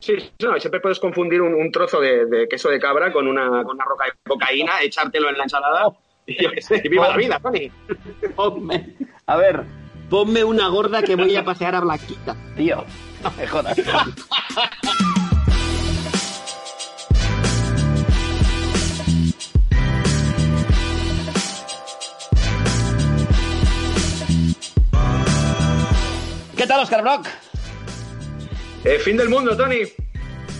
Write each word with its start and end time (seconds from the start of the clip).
Sí, 0.00 0.32
no, 0.42 0.56
y 0.56 0.60
siempre 0.60 0.80
puedes 0.80 1.00
confundir 1.00 1.42
un, 1.42 1.54
un 1.54 1.72
trozo 1.72 2.00
de, 2.00 2.26
de 2.26 2.48
queso 2.48 2.68
de 2.68 2.78
cabra 2.78 3.12
con 3.12 3.26
una, 3.26 3.64
con 3.64 3.74
una 3.74 3.84
roca 3.84 4.04
de 4.04 4.12
cocaína, 4.26 4.80
echártelo 4.82 5.28
en 5.28 5.38
la 5.38 5.42
ensalada 5.44 5.90
y 6.24 6.40
yo 6.42 6.50
qué 6.52 6.62
sé, 6.62 6.80
y 6.84 6.88
viva 6.88 7.08
la 7.08 7.16
vida, 7.16 7.40
Tony. 7.40 7.70
Ponme, 8.36 8.94
a 9.26 9.36
ver, 9.36 9.64
ponme 10.08 10.44
una 10.44 10.68
gorda 10.68 11.02
que 11.02 11.16
voy 11.16 11.34
a 11.34 11.44
pasear 11.44 11.74
a 11.74 11.80
Blanquita, 11.80 12.36
tío. 12.56 12.84
No 13.22 13.30
me 13.32 13.46
jodas. 13.46 13.76
¿Qué 26.56 26.66
tal, 26.66 26.80
Oscar 26.80 27.02
Brock? 27.02 27.26
Eh, 28.84 28.98
fin 29.00 29.16
del 29.16 29.28
mundo, 29.28 29.56
Tony. 29.56 29.80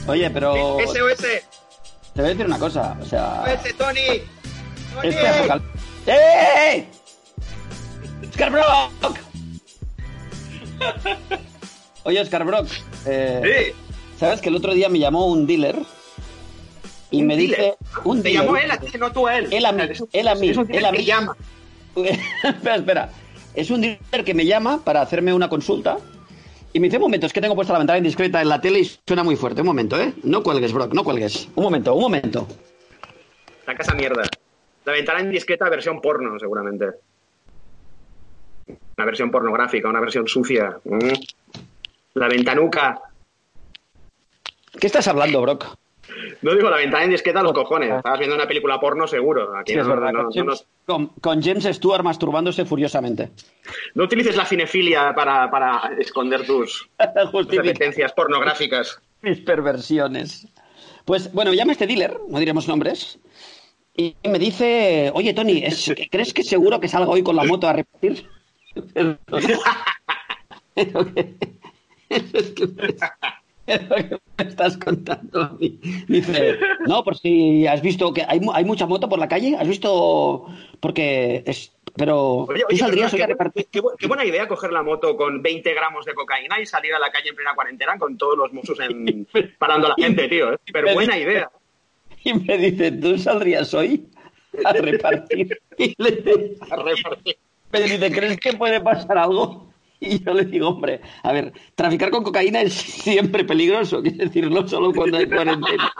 Oye, 0.07 0.31
pero 0.31 0.79
SOS. 0.87 1.19
te 1.19 1.43
voy 2.17 2.25
a 2.25 2.29
decir 2.29 2.47
una 2.47 2.59
cosa, 2.59 2.97
o 3.01 3.05
sea, 3.05 3.45
SOS, 3.63 3.77
Tony. 3.77 4.01
Tony. 4.95 5.09
este 5.09 5.29
apocal- 5.29 5.63
¡Eh! 6.07 6.85
¡Oscar 8.29 8.51
Brock! 8.51 9.19
Oye, 12.05 12.21
Oscar 12.21 12.45
Brock, 12.45 12.67
eh, 13.07 13.73
Sí. 13.75 13.75
¿sabes 14.19 14.41
que 14.41 14.49
el 14.49 14.57
otro 14.57 14.73
día 14.75 14.89
me 14.89 14.99
llamó 14.99 15.27
un 15.27 15.47
dealer 15.47 15.77
y 17.11 17.21
Un 17.21 17.27
me 17.27 17.37
dealer. 17.37 17.59
dice... 17.59 17.77
Un 18.05 18.23
Te 18.23 18.29
dealer, 18.31 18.45
llamó 18.47 18.57
él 18.57 18.71
a 18.71 18.79
ti, 18.79 18.99
no 18.99 19.13
tú 19.13 19.27
a 19.27 19.37
él. 19.39 19.49
Él 19.53 19.67
a 19.67 19.73
mí, 19.73 19.83
él 20.13 20.29
a 20.29 20.35
mí, 20.35 20.49
es 20.51 20.57
un 20.57 20.75
él 20.75 20.85
a 20.87 20.91
que 20.93 20.99
mí. 20.99 21.05
llama. 21.05 21.37
espera, 21.97 22.77
espera. 22.77 23.11
Es 23.55 23.71
un 23.71 23.81
dealer 23.81 24.25
que 24.25 24.35
me 24.35 24.47
llama 24.47 24.81
para 24.85 25.03
hacerme 25.03 25.33
una 25.35 25.49
consulta 25.49 25.99
y 26.79 26.81
me 26.81 26.87
dice, 26.87 26.99
un 26.99 27.03
momento, 27.03 27.27
es 27.27 27.33
que 27.33 27.41
tengo 27.41 27.57
puesta 27.57 27.73
la 27.73 27.81
ventana 27.81 27.99
indiscreta 27.99 28.41
en 28.41 28.49
la 28.49 28.61
tele 28.61 28.79
y 28.79 28.85
suena 28.85 29.25
muy 29.25 29.35
fuerte. 29.35 29.63
Un 29.63 29.67
momento, 29.67 30.01
¿eh? 30.01 30.15
No 30.23 30.45
cuelgues, 30.45 30.73
Brock, 30.73 30.95
no 30.95 31.03
cuelgues. 31.03 31.49
Un 31.57 31.65
momento, 31.65 31.93
un 31.93 32.03
momento. 32.03 32.47
La 33.67 33.75
casa 33.75 33.95
mierda. 33.95 34.23
La 34.85 34.93
ventana 34.93 35.21
indiscreta 35.21 35.69
versión 35.69 36.01
porno, 36.01 36.39
seguramente. 36.39 36.87
Una 38.97 39.05
versión 39.05 39.29
pornográfica, 39.33 39.89
una 39.89 39.99
versión 39.99 40.29
sucia. 40.29 40.79
Mm. 40.85 41.15
La 42.15 42.29
ventanuca. 42.29 43.03
¿Qué 44.79 44.87
estás 44.87 45.09
hablando, 45.09 45.43
Brock? 45.43 45.77
No 46.43 46.55
digo 46.55 46.71
la 46.71 46.77
ventana 46.79 47.05
indiscreta 47.05 47.41
a 47.41 47.43
los 47.43 47.53
cojones. 47.53 47.93
Estabas 47.95 48.19
viendo 48.19 48.37
una 48.37 48.47
película 48.47 48.81
porno 48.81 49.07
seguro. 49.07 49.55
Aquí 49.57 49.73
Sí, 49.73 49.77
no, 49.77 49.83
es 49.83 49.89
verdad. 49.89 50.13
no- 50.13 50.19
con, 50.19 50.25
no 50.27 50.31
James, 50.33 50.47
nos- 50.47 50.67
con- 50.87 51.07
con 51.21 51.43
James 51.43 51.65
Stewart 51.65 52.03
masturbándose 52.03 52.65
furiosamente. 52.65 53.31
no 53.95 54.05
utilices 54.05 54.37
la 54.37 54.45
cinefilia 54.47 55.13
para, 55.15 55.51
para 55.51 55.93
esconder 55.99 56.47
tus, 56.47 56.89
tus 56.99 56.99
Justifica 57.33 57.63
apetencias 57.63 58.13
pornográficas. 58.13 59.01
mis 59.23 59.39
perversiones. 59.41 60.47
Pues 61.05 61.33
bueno, 61.33 61.53
llama 61.53 61.73
este 61.73 61.87
dealer, 61.87 62.19
no 62.29 62.39
diremos 62.39 62.69
nombres, 62.69 63.19
y 63.97 64.15
me 64.25 64.39
dice, 64.39 65.11
oye 65.15 65.33
Tony, 65.35 65.65
¿es- 65.65 65.93
¿crees 66.11 66.33
que 66.35 66.43
seguro 66.45 66.81
que 66.81 66.89
salga 66.89 67.11
hoy 67.11 67.23
con 67.23 67.35
la 67.37 67.45
moto 67.45 67.67
a 67.69 67.73
repartir? 67.73 68.27
Pero 73.69 73.85
lo 74.11 74.19
que 74.19 74.19
me 74.45 74.49
estás 74.51 74.77
contando 74.79 75.43
a 75.43 75.49
mí. 75.61 75.79
Dice, 76.09 76.59
no, 76.87 77.05
por 77.05 77.17
si 77.17 77.67
has 77.67 77.83
visto 77.83 78.13
que 78.15 78.23
hay, 78.27 78.41
hay 78.55 78.65
mucha 78.65 78.87
moto 78.87 79.09
por 79.09 79.19
la 79.19 79.29
calle, 79.29 79.57
has 79.59 79.69
visto, 79.69 80.47
porque 80.81 81.43
es, 81.47 81.73
pero 81.97 82.45
Oye, 82.49 82.61
tú 82.61 82.67
oye, 82.71 82.79
saldrías 82.79 83.13
hoy 83.13 83.19
qué, 83.19 83.25
a 83.25 83.27
repartir. 83.27 83.67
qué 83.71 83.83
bu- 83.83 83.95
qué 83.99 84.07
buena 84.07 84.25
idea 84.25 84.47
coger 84.49 84.73
la 84.73 84.83
moto 84.83 85.17
con 85.17 85.43
20 85.43 85.75
gramos 85.75 86.05
de 86.05 86.15
cocaína 86.15 86.61
y 86.61 86.67
salir 86.67 86.95
a 86.95 86.99
la 86.99 87.11
calle 87.11 87.29
en 87.31 87.35
plena 87.37 87.55
cuarentena 87.55 87.99
con 87.99 88.17
todos 88.17 88.37
los 88.39 88.53
musos 88.53 88.79
en, 88.81 89.27
parando 89.59 89.87
a 89.89 89.91
la 89.91 89.95
gente, 90.05 90.29
tío. 90.29 90.53
¿eh? 90.55 90.59
Pero 90.73 90.95
buena 90.95 91.19
idea. 91.19 91.51
Y 92.25 92.35
me 92.35 92.57
dice, 92.59 92.91
¿tú 92.93 93.17
saldrías 93.19 93.73
hoy 93.75 94.07
a 94.65 94.73
repartir? 94.73 95.59
Y 95.79 95.95
le 96.03 96.11
digo, 96.11 96.39
A 96.71 96.77
repartir. 96.77 97.37
Me 97.73 97.81
dice, 97.83 98.11
¿crees 98.11 98.41
que 98.41 98.53
puede 98.55 98.81
pasar 98.81 99.17
algo? 99.19 99.68
Y 100.01 100.23
yo 100.25 100.33
le 100.33 100.45
digo, 100.45 100.69
hombre, 100.69 101.01
a 101.23 101.33
ver, 101.33 101.53
traficar 101.75 102.11
con 102.11 102.23
cocaína 102.23 102.61
es 102.61 102.73
siempre 102.75 103.45
peligroso, 103.45 104.03
quiero 104.03 104.19
decir, 104.19 104.51
no 104.51 104.67
solo 104.67 104.93
cuando 104.93 105.19
hay 105.19 105.27
cuarentena. 105.27 105.93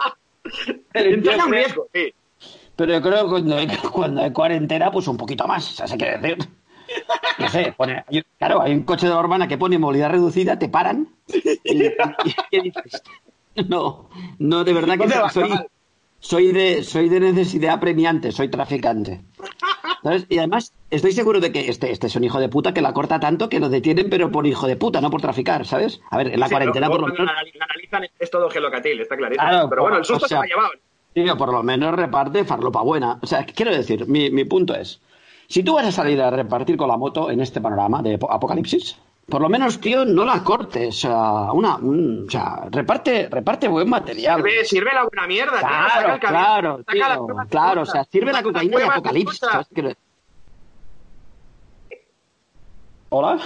Pero 0.93 1.45
un 1.45 1.51
riesgo, 1.51 1.87
sí. 1.93 2.11
pero 2.75 2.93
yo 2.93 3.01
creo 3.01 3.25
que 3.25 3.29
cuando 3.29 3.57
hay, 3.57 3.67
cuando 3.91 4.21
hay 4.21 4.31
cuarentena, 4.31 4.89
pues 4.89 5.07
un 5.07 5.17
poquito 5.17 5.45
más, 5.45 5.69
o 5.69 5.75
sea, 5.75 5.87
se 5.87 5.95
quiere 5.95 6.17
decir. 6.17 6.37
No 7.37 7.49
sé, 7.49 7.73
pone, 7.77 8.03
claro, 8.39 8.61
hay 8.61 8.73
un 8.73 8.81
coche 8.81 9.05
de 9.05 9.13
la 9.13 9.19
urbana 9.19 9.47
que 9.47 9.59
pone 9.59 9.77
movilidad 9.77 10.09
reducida, 10.09 10.57
te 10.57 10.69
paran 10.69 11.09
y, 11.27 11.79
dices, 12.61 13.03
no, 13.67 14.09
no, 14.39 14.63
de 14.63 14.73
verdad 14.73 14.93
que 14.93 14.99
¿Dónde 14.99 15.19
vas, 15.19 15.33
soy, 15.33 15.51
soy 16.19 16.51
de 16.51 16.83
soy 16.83 17.09
de 17.09 17.19
necesidad 17.19 17.75
apremiante, 17.75 18.31
soy 18.31 18.49
traficante. 18.49 19.21
¿Sabes? 20.03 20.25
Y 20.29 20.37
además 20.37 20.73
estoy 20.89 21.11
seguro 21.11 21.39
de 21.39 21.51
que 21.51 21.69
este, 21.69 21.91
este 21.91 22.07
es 22.07 22.15
un 22.15 22.23
hijo 22.23 22.39
de 22.39 22.49
puta 22.49 22.73
que 22.73 22.81
la 22.81 22.93
corta 22.93 23.19
tanto 23.19 23.49
que 23.49 23.59
lo 23.59 23.69
detienen, 23.69 24.09
pero 24.09 24.31
por 24.31 24.47
hijo 24.47 24.65
de 24.67 24.75
puta, 24.77 25.01
no 25.01 25.09
por 25.11 25.21
traficar, 25.21 25.65
¿sabes? 25.65 26.01
A 26.09 26.17
ver, 26.17 26.33
en 26.33 26.39
la 26.39 26.47
Sí, 26.47 26.51
cuarentena 26.53 26.87
por 26.87 27.01
lo 27.01 27.07
menos... 27.07 27.29
analizan 27.29 28.03
es 28.17 28.31
todo 28.31 28.49
gelocatil, 28.49 28.99
está 29.01 29.17
clarísimo. 29.17 29.49
Claro, 29.49 29.69
Pero 29.69 29.81
bueno, 29.81 29.97
el 29.97 30.01
o 30.03 30.05
susto 30.05 30.27
sea, 30.27 30.27
se 30.27 30.35
lo 30.35 30.41
ha 30.41 30.45
llevado. 30.47 30.69
Tío, 31.13 31.37
por 31.37 31.51
lo 31.51 31.63
menos 31.63 31.95
reparte 31.95 32.45
farlopa 32.45 32.81
buena. 32.81 33.19
O 33.21 33.27
sea, 33.27 33.45
quiero 33.45 33.71
decir, 33.71 34.07
mi, 34.07 34.29
mi 34.29 34.45
punto 34.45 34.75
es, 34.75 35.01
si 35.47 35.63
tú 35.63 35.73
vas 35.75 35.85
a 35.87 35.91
salir 35.91 36.21
a 36.21 36.29
repartir 36.29 36.77
con 36.77 36.87
la 36.87 36.97
moto 36.97 37.31
en 37.31 37.41
este 37.41 37.59
panorama 37.59 38.01
de 38.01 38.17
apo- 38.19 38.31
apocalipsis, 38.31 38.97
por 39.29 39.41
lo 39.41 39.49
menos, 39.49 39.79
tío, 39.79 40.05
no 40.05 40.25
la 40.25 40.43
cortes. 40.43 40.89
O 40.89 40.99
sea, 40.99 41.51
una, 41.53 41.75
un- 41.77 42.25
o 42.27 42.31
sea 42.31 42.67
reparte, 42.71 43.27
reparte 43.29 43.67
buen 43.67 43.89
material. 43.89 44.37
Sirve, 44.43 44.65
sirve 44.65 44.93
la 44.93 45.03
buena 45.03 45.27
mierda, 45.27 45.59
Claro, 45.59 46.19
claro, 46.19 46.83
tío, 46.87 47.35
claro, 47.49 47.81
o 47.81 47.85
sea, 47.85 48.03
sirve 48.05 48.31
la 48.31 48.43
cocaína 48.43 48.77
de 48.77 48.83
apocalipsis. 48.85 49.41
¿Hola? 53.09 53.39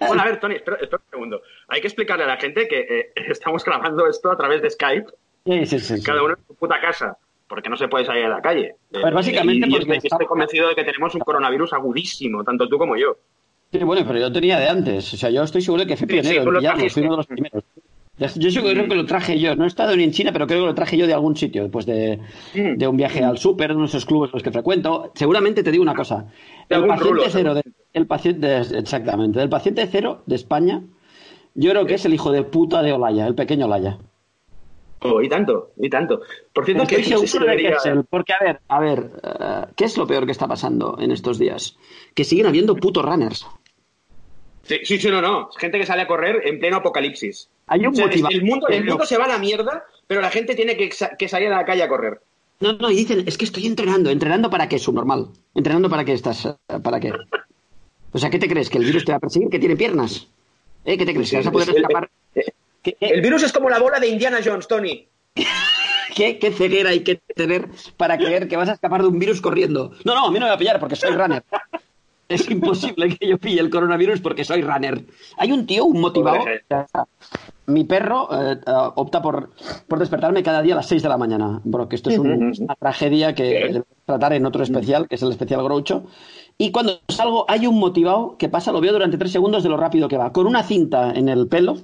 Bueno, 0.00 0.22
a 0.22 0.24
ver, 0.24 0.40
Tony, 0.40 0.54
espera, 0.54 0.76
espera 0.80 1.02
un 1.04 1.10
segundo. 1.10 1.42
Hay 1.68 1.80
que 1.80 1.88
explicarle 1.88 2.24
a 2.24 2.28
la 2.28 2.36
gente 2.36 2.66
que 2.68 2.80
eh, 2.80 3.12
estamos 3.30 3.64
grabando 3.64 4.06
esto 4.06 4.30
a 4.30 4.36
través 4.36 4.62
de 4.62 4.70
Skype, 4.70 5.10
sí, 5.44 5.66
sí. 5.66 5.80
sí. 5.80 6.02
cada 6.02 6.22
uno 6.22 6.34
en 6.34 6.46
su 6.46 6.54
puta 6.54 6.80
casa, 6.80 7.18
porque 7.48 7.68
no 7.70 7.76
se 7.76 7.88
puede 7.88 8.04
salir 8.04 8.24
a 8.24 8.28
la 8.28 8.40
calle. 8.42 8.74
Ver, 8.90 9.14
básicamente 9.14 9.66
y, 9.66 9.70
y 9.70 9.72
porque 9.72 9.82
estoy, 9.84 9.96
está- 9.98 10.16
estoy 10.16 10.26
convencido 10.26 10.68
de 10.68 10.74
que 10.74 10.84
tenemos 10.84 11.14
un 11.14 11.20
coronavirus 11.20 11.72
agudísimo, 11.72 12.42
tanto 12.44 12.68
tú 12.68 12.78
como 12.78 12.96
yo. 12.96 13.16
Sí, 13.72 13.78
bueno, 13.78 14.04
pero 14.06 14.18
yo 14.20 14.32
tenía 14.32 14.58
de 14.58 14.68
antes. 14.68 15.12
O 15.14 15.16
sea, 15.16 15.30
yo 15.30 15.42
estoy 15.42 15.60
seguro 15.62 15.82
de 15.82 15.88
que 15.88 15.96
fui 15.96 16.06
Sí, 16.06 16.12
pionero 16.20 16.44
sí, 16.60 16.64
trajiste. 16.66 16.90
fui 16.90 17.02
uno 17.02 17.12
de 17.12 17.16
los 17.18 17.26
primeros. 17.26 17.64
Yo 18.36 18.50
seguro 18.50 18.88
que 18.88 18.94
lo 18.94 19.04
traje 19.04 19.38
yo. 19.38 19.54
No 19.56 19.64
he 19.64 19.66
estado 19.66 19.94
ni 19.94 20.04
en 20.04 20.10
China, 20.12 20.32
pero 20.32 20.46
creo 20.46 20.60
que 20.60 20.66
lo 20.66 20.74
traje 20.74 20.96
yo 20.96 21.06
de 21.06 21.12
algún 21.12 21.36
sitio, 21.36 21.62
después 21.64 21.84
de, 21.84 22.18
Mm. 22.54 22.76
de 22.78 22.88
un 22.88 22.96
viaje 22.96 23.22
al 23.22 23.36
súper, 23.36 23.72
uno 23.72 23.80
de 23.82 23.86
esos 23.88 24.06
clubes 24.06 24.32
los 24.32 24.42
que 24.42 24.50
frecuento. 24.50 25.12
Seguramente 25.14 25.62
te 25.62 25.70
digo 25.70 25.82
una 25.82 25.94
cosa. 25.94 26.26
El 26.70 26.86
paciente 26.86 27.04
rulo, 27.10 27.22
cero, 27.28 27.54
de- 27.54 27.62
el 27.92 28.06
paciente, 28.06 28.56
exactamente, 28.78 29.42
el 29.42 29.48
paciente 29.50 29.86
cero 29.90 30.22
de 30.26 30.34
España, 30.36 30.82
yo 31.54 31.70
creo 31.72 31.84
que 31.86 31.94
es 31.94 32.04
el 32.06 32.14
hijo 32.14 32.32
de 32.32 32.42
puta 32.44 32.82
de 32.82 32.92
Olaya, 32.92 33.26
el 33.26 33.34
pequeño 33.34 33.66
Olaya. 33.66 33.98
Y 35.22 35.28
tanto, 35.28 35.72
y 35.76 35.88
tanto. 35.88 36.20
Por 36.52 36.64
cierto, 36.64 36.86
que 36.86 36.96
de 36.96 38.04
porque 38.08 38.32
a 38.32 38.44
ver, 38.44 38.60
a 38.68 38.80
ver, 38.80 39.10
eh, 39.22 39.72
¿qué 39.76 39.84
es 39.84 39.96
lo 39.96 40.06
peor 40.06 40.26
que 40.26 40.32
está 40.32 40.46
pasando 40.46 40.98
en 41.00 41.10
estos 41.12 41.38
días? 41.38 41.76
Que 42.14 42.24
siguen 42.24 42.46
habiendo 42.46 42.76
putos 42.76 43.04
runners. 43.04 43.46
Sí, 44.62 44.80
sí, 44.82 44.98
sí, 44.98 45.08
no, 45.08 45.22
no. 45.22 45.50
Gente 45.56 45.78
que 45.78 45.86
sale 45.86 46.02
a 46.02 46.06
correr 46.06 46.42
en 46.44 46.58
pleno 46.58 46.78
apocalipsis. 46.78 47.48
Hay 47.68 47.80
un 47.86 47.92
O 47.92 47.94
sea, 47.94 48.06
el, 48.06 48.44
mundo, 48.44 48.68
el 48.68 48.84
mundo 48.84 49.06
se 49.06 49.16
va 49.16 49.24
a 49.24 49.28
la 49.28 49.38
mierda, 49.38 49.84
pero 50.06 50.20
la 50.20 50.30
gente 50.30 50.54
tiene 50.54 50.76
que, 50.76 50.90
que 51.18 51.28
salir 51.28 51.48
a 51.52 51.56
la 51.56 51.64
calle 51.64 51.82
a 51.82 51.88
correr. 51.88 52.20
No, 52.60 52.72
no, 52.72 52.90
y 52.90 52.96
dicen, 52.96 53.24
es 53.26 53.36
que 53.36 53.44
estoy 53.44 53.66
entrenando. 53.66 54.10
¿Entrenando 54.10 54.48
para 54.50 54.68
qué, 54.68 54.78
subnormal? 54.78 55.28
¿Entrenando 55.54 55.90
para 55.90 56.04
qué 56.04 56.12
estás? 56.12 56.46
eh, 56.46 56.54
¿Para 56.82 56.98
qué? 57.00 57.12
O 58.12 58.18
sea, 58.18 58.30
¿qué 58.30 58.38
te 58.38 58.48
crees? 58.48 58.70
¿Que 58.70 58.78
el 58.78 58.84
virus 58.84 59.04
te 59.04 59.12
va 59.12 59.18
a 59.18 59.20
perseguir? 59.20 59.50
¿Que 59.50 59.58
tiene 59.58 59.76
piernas? 59.76 60.26
¿Eh? 60.84 60.96
¿Qué 60.96 61.04
te 61.04 61.12
crees? 61.12 61.30
¿Que 61.30 61.36
vas 61.36 61.46
a 61.46 61.52
poder 61.52 61.68
escapar? 61.70 62.10
¿Qué, 62.86 62.92
qué- 63.00 63.06
El 63.14 63.20
virus 63.20 63.42
es 63.42 63.52
como 63.52 63.68
la 63.68 63.80
bola 63.80 63.98
de 63.98 64.06
Indiana 64.06 64.38
Jones, 64.44 64.68
Tony. 64.68 65.08
qué- 66.14 66.38
qué 66.38 66.52
ceguera 66.52 66.90
hay 66.90 67.00
que 67.00 67.16
tener 67.34 67.68
para 67.96 68.16
creer 68.16 68.46
que 68.46 68.56
vas 68.56 68.68
a 68.68 68.74
escapar 68.74 69.02
de 69.02 69.08
un 69.08 69.18
virus 69.18 69.40
corriendo? 69.40 69.90
No, 70.04 70.14
no, 70.14 70.26
a 70.26 70.30
mí 70.30 70.38
no 70.38 70.44
me 70.46 70.50
va 70.50 70.54
a 70.54 70.58
pillar 70.58 70.78
porque 70.78 70.94
soy 70.94 71.10
runner. 71.16 71.42
es 72.28 72.48
imposible 72.50 73.16
que 73.16 73.26
yo 73.28 73.38
pille 73.38 73.60
el 73.60 73.70
coronavirus 73.70 74.20
porque 74.20 74.44
soy 74.44 74.62
runner. 74.62 75.04
Hay 75.36 75.50
un 75.50 75.66
tío, 75.66 75.84
un 75.84 76.00
motivado. 76.00 76.44
Mi 77.66 77.82
perro 77.82 78.28
eh, 78.32 78.52
eh, 78.64 78.72
opta 78.94 79.20
por, 79.20 79.50
por 79.88 79.98
despertarme 79.98 80.44
cada 80.44 80.62
día 80.62 80.74
a 80.74 80.76
las 80.76 80.86
6 80.86 81.02
de 81.02 81.08
la 81.08 81.18
mañana, 81.18 81.60
porque 81.68 81.96
esto 81.96 82.10
es 82.10 82.18
una 82.20 82.74
tragedia 82.78 83.34
que 83.34 83.42
debemos 83.42 83.86
tratar 84.04 84.32
en 84.34 84.46
otro 84.46 84.62
especial, 84.62 85.08
que 85.08 85.16
es 85.16 85.22
el 85.22 85.30
especial 85.32 85.64
Groucho. 85.64 86.04
Y 86.56 86.70
cuando 86.70 87.00
salgo, 87.08 87.44
hay 87.48 87.66
un 87.66 87.80
motivado 87.80 88.36
que 88.38 88.48
pasa, 88.48 88.70
lo 88.70 88.80
veo 88.80 88.92
durante 88.92 89.18
tres 89.18 89.32
segundos 89.32 89.64
de 89.64 89.68
lo 89.70 89.76
rápido 89.76 90.06
que 90.06 90.16
va, 90.16 90.32
con 90.32 90.46
una 90.46 90.62
cinta 90.62 91.10
en 91.12 91.28
el 91.28 91.48
pelo 91.48 91.78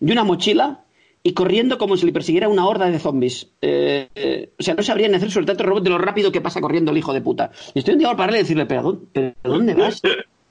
y 0.00 0.12
una 0.12 0.24
mochila 0.24 0.84
y 1.26 1.32
corriendo 1.32 1.78
como 1.78 1.96
si 1.96 2.04
le 2.04 2.12
persiguiera 2.12 2.48
una 2.48 2.66
horda 2.66 2.90
de 2.90 2.98
zombies. 2.98 3.50
Eh, 3.62 4.08
eh, 4.14 4.52
o 4.58 4.62
sea, 4.62 4.74
no 4.74 4.82
sabría 4.82 5.08
ni 5.08 5.14
hacer 5.14 5.30
sobre 5.30 5.46
tanto 5.46 5.64
robot 5.64 5.82
de 5.82 5.90
lo 5.90 5.98
rápido 5.98 6.30
que 6.30 6.42
pasa 6.42 6.60
corriendo 6.60 6.92
el 6.92 6.98
hijo 6.98 7.14
de 7.14 7.22
puta. 7.22 7.50
Y 7.72 7.78
estoy 7.78 7.94
un 7.94 8.00
día 8.00 8.14
para 8.14 8.34
y 8.34 8.40
decirle, 8.40 8.66
¿pero, 8.66 9.00
¿pero 9.12 9.34
dónde 9.42 9.74
vas? 9.74 10.02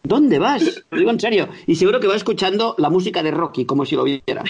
¿Dónde 0.04 0.38
vas? 0.38 0.84
Lo 0.92 0.98
digo 0.98 1.12
en 1.12 1.20
serio. 1.20 1.48
Y 1.66 1.76
seguro 1.76 2.00
que 2.00 2.08
va 2.08 2.16
escuchando 2.16 2.76
la 2.78 2.90
música 2.90 3.24
de 3.24 3.32
Rocky, 3.32 3.66
como 3.66 3.86
si 3.86 3.96
lo 3.96 4.04
viera. 4.04 4.44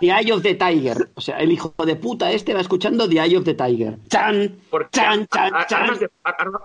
The 0.00 0.06
Eye 0.06 0.32
of 0.32 0.42
the 0.42 0.54
Tiger. 0.54 1.10
O 1.14 1.20
sea, 1.20 1.38
el 1.38 1.52
hijo 1.52 1.74
de 1.84 1.96
puta 1.96 2.32
este 2.32 2.54
va 2.54 2.60
escuchando 2.60 3.08
The 3.08 3.20
Eye 3.20 3.36
of 3.36 3.44
the 3.44 3.54
Tiger. 3.54 3.98
¡Chan! 4.08 4.56
¡Chan, 4.90 5.28
chan, 5.28 5.52
chan! 5.68 5.82
Armas 5.82 6.00
de, 6.00 6.08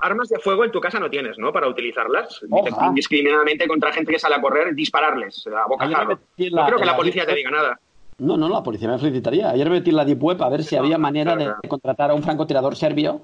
armas 0.01 0.29
de, 0.29 0.39
fuego 0.39 0.63
en 0.63 0.71
tu 0.71 0.79
casa 0.79 0.99
no 0.99 1.09
tienes, 1.09 1.37
¿no? 1.37 1.51
Para 1.51 1.67
utilizarlas. 1.67 2.41
Indiscriminadamente 2.87 3.67
contra 3.67 3.91
gente 3.91 4.13
que 4.13 4.19
sale 4.19 4.35
a 4.35 4.41
correr, 4.41 4.73
dispararles 4.73 5.45
a 5.47 5.67
boca 5.67 5.87
No 5.87 6.65
creo 6.65 6.79
que 6.79 6.85
la 6.85 6.95
policía 6.95 7.25
te 7.25 7.35
diga 7.35 7.51
nada. 7.51 7.79
No, 8.19 8.37
no, 8.37 8.49
la 8.49 8.63
policía 8.63 8.87
me 8.87 8.97
felicitaría. 8.97 9.49
Ayer 9.49 9.69
metí 9.69 9.91
en 9.91 9.97
la 9.97 10.05
Deep 10.05 10.23
Web 10.23 10.41
a 10.41 10.49
ver 10.49 10.63
si 10.63 10.75
había 10.75 10.97
manera 10.97 11.35
de 11.35 11.53
contratar 11.67 12.09
a 12.11 12.15
un 12.15 12.23
francotirador 12.23 12.75
serbio. 12.75 13.21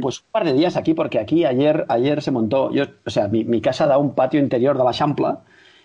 Pues 0.00 0.20
un 0.20 0.26
par 0.30 0.44
de 0.44 0.54
días 0.54 0.76
aquí, 0.76 0.94
porque 0.94 1.18
aquí 1.18 1.44
ayer, 1.44 1.84
ayer 1.88 2.22
se 2.22 2.30
montó, 2.30 2.72
yo, 2.72 2.84
o 3.04 3.10
sea, 3.10 3.28
mi, 3.28 3.60
casa 3.60 3.86
da 3.86 3.98
un 3.98 4.14
patio 4.14 4.40
interior 4.40 4.78
de 4.78 4.84
la 4.84 4.92
Champla, 4.92 5.40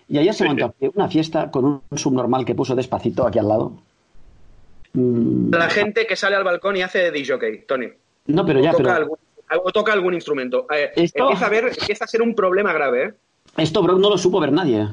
y 0.08 0.18
ayer 0.18 0.34
se 0.34 0.46
montó 0.46 0.74
una 0.96 1.10
fiesta 1.10 1.52
con 1.52 1.66
un 1.66 1.98
subnormal 1.98 2.46
que 2.46 2.56
puso 2.56 2.76
despacito 2.76 3.26
aquí 3.28 3.40
al 3.40 3.48
lado. 3.48 3.74
Mm. 4.94 5.54
La 5.54 5.70
gente 5.70 6.06
que 6.06 6.16
sale 6.16 6.36
al 6.36 6.44
balcón 6.44 6.78
y 6.78 6.82
hace 6.82 7.00
de 7.00 7.12
DJ, 7.12 7.66
Tony. 7.68 7.88
No, 8.28 8.46
pero 8.46 8.62
ya, 8.62 8.72
toca 8.72 8.84
pero... 8.84 8.96
Algún, 8.96 9.18
o 9.64 9.72
toca 9.72 9.94
algún 9.94 10.14
instrumento. 10.14 10.68
Eh, 10.74 10.92
empieza, 10.96 11.46
a 11.46 11.50
ver, 11.50 11.66
empieza 11.66 12.06
a 12.06 12.08
ser 12.08 12.22
un 12.22 12.36
problema 12.36 12.74
grave, 12.74 13.06
¿eh? 13.06 13.14
Esto, 13.58 13.84
bro, 13.84 13.98
no 13.98 14.10
lo 14.10 14.18
supo 14.18 14.40
ver 14.40 14.52
nadie. 14.52 14.88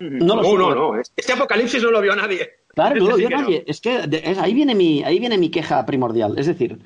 No, 0.00 0.36
no, 0.36 0.56
no, 0.56 0.74
no, 0.74 1.00
Este 1.00 1.32
apocalipsis 1.32 1.82
no 1.82 1.90
lo 1.90 2.00
vio 2.00 2.14
nadie. 2.14 2.50
Claro, 2.74 2.96
no 2.96 3.08
lo 3.10 3.16
vio 3.16 3.30
nadie. 3.30 3.64
Es 3.66 3.80
que 3.80 3.98
ahí, 4.40 4.54
viene 4.54 4.74
mi, 4.74 5.02
ahí 5.02 5.18
viene 5.18 5.38
mi 5.38 5.50
queja 5.50 5.84
primordial. 5.84 6.38
Es 6.38 6.46
decir, 6.46 6.78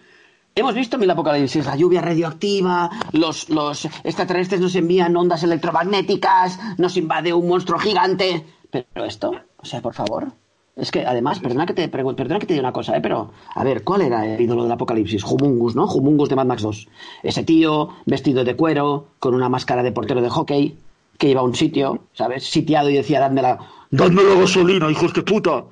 hemos 0.54 0.75
visto 0.75 0.99
mil 0.99 1.10
apocalipsis, 1.10 1.66
la 1.66 1.76
lluvia 1.76 2.00
radioactiva, 2.00 2.90
los, 3.12 3.49
los 3.49 3.84
extraterrestres 4.04 4.60
nos 4.60 4.75
envían 4.75 5.16
ondas 5.16 5.43
electromagnéticas, 5.43 6.58
nos 6.78 6.96
invade 6.96 7.32
un 7.32 7.49
monstruo 7.49 7.78
gigante. 7.78 8.44
Pero 8.70 9.04
esto, 9.04 9.32
o 9.56 9.64
sea, 9.64 9.81
por 9.81 9.94
favor. 9.94 10.32
Es 10.75 10.90
que 10.90 11.04
además, 11.04 11.38
perdona 11.38 11.66
que 11.66 11.75
te 11.75 11.88
perdona 11.88 12.38
que 12.38 12.46
te 12.46 12.54
diga 12.54 12.64
una 12.64 12.72
cosa, 12.72 12.96
¿eh? 12.96 13.00
pero 13.02 13.31
a 13.54 13.62
ver, 13.62 13.84
¿cuál 13.84 14.00
era 14.02 14.25
el 14.25 14.40
ídolo 14.40 14.62
del 14.62 14.72
apocalipsis? 14.72 15.22
Humungus, 15.22 15.76
¿no? 15.76 15.84
Humungus 15.84 16.31
de 16.31 16.37
Mad 16.37 16.46
Max 16.46 16.62
2. 16.62 16.88
Ese 17.22 17.44
tío 17.44 17.90
vestido 18.06 18.43
de 18.43 18.56
cuero, 18.56 19.08
con 19.19 19.34
una 19.34 19.50
máscara 19.50 19.82
de 19.82 19.93
portero 19.93 20.22
de 20.22 20.31
hockey, 20.31 20.78
que 21.19 21.28
iba 21.28 21.43
a 21.43 21.44
un 21.44 21.55
sitio, 21.55 22.05
¿sabes? 22.14 22.44
Sitiado 22.44 22.88
y 22.88 22.94
decía, 22.94 23.20
dadme 23.20 23.43
la, 23.43 23.58
dadme 23.90 24.22
la 24.22 24.40
gasolina, 24.40 24.90
hijos 24.90 25.12
de 25.12 25.22
puta. 25.22 25.64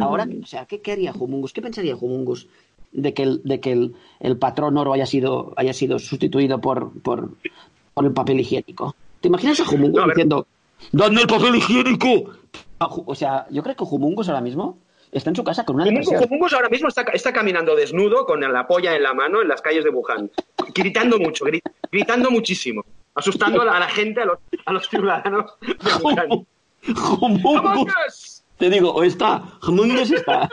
Ahora, 0.00 0.26
o 0.42 0.46
sea, 0.46 0.66
¿qué, 0.66 0.92
haría 0.92 1.12
Humungus? 1.12 1.52
¿Qué 1.52 1.62
pensaría 1.62 1.96
Humungus 1.96 2.48
de 2.92 3.14
que 3.14 3.22
el, 3.22 3.42
de 3.44 3.60
que 3.60 3.90
el, 4.20 4.38
patrón 4.38 4.76
oro 4.76 4.92
haya 4.92 5.06
sido, 5.06 5.52
haya 5.56 5.72
sido 5.72 5.98
sustituido 5.98 6.60
por, 6.60 6.92
por, 7.02 7.30
por 7.94 8.04
el 8.04 8.12
papel 8.12 8.40
higiénico? 8.40 8.94
¿Te 9.20 9.28
imaginas 9.28 9.60
a 9.60 9.70
Humungus 9.70 10.04
diciendo, 10.06 10.46
dadme 10.92 11.22
el 11.22 11.26
papel 11.26 11.56
higiénico? 11.56 12.32
O 12.78 13.14
sea, 13.14 13.46
yo 13.50 13.62
creo 13.62 13.76
que 13.76 13.84
Humungus 13.84 14.28
ahora 14.28 14.40
mismo 14.40 14.78
está 15.10 15.30
en 15.30 15.36
su 15.36 15.44
casa 15.44 15.64
con 15.64 15.76
una 15.76 15.84
Humungus, 15.84 16.52
ahora 16.52 16.68
mismo 16.68 16.88
está, 16.88 17.02
está, 17.12 17.32
caminando 17.32 17.74
desnudo 17.74 18.26
con 18.26 18.40
la 18.40 18.66
polla 18.66 18.94
en 18.94 19.02
la 19.02 19.14
mano 19.14 19.42
en 19.42 19.48
las 19.48 19.62
calles 19.62 19.84
de 19.84 19.90
Wuhan, 19.90 20.30
gritando 20.74 21.18
mucho, 21.18 21.44
gritando 21.90 22.30
muchísimo 22.30 22.84
asustando 23.18 23.62
a 23.62 23.80
la, 23.80 23.88
gente, 23.88 24.22
a 24.22 24.26
los, 24.26 24.38
a 24.64 24.72
los 24.72 24.88
ciudadanos 24.88 25.52
de 25.60 26.46
Te 28.58 28.70
digo, 28.70 28.90
o 28.92 29.02
está, 29.04 29.42
Humungus 29.66 30.10
está, 30.10 30.48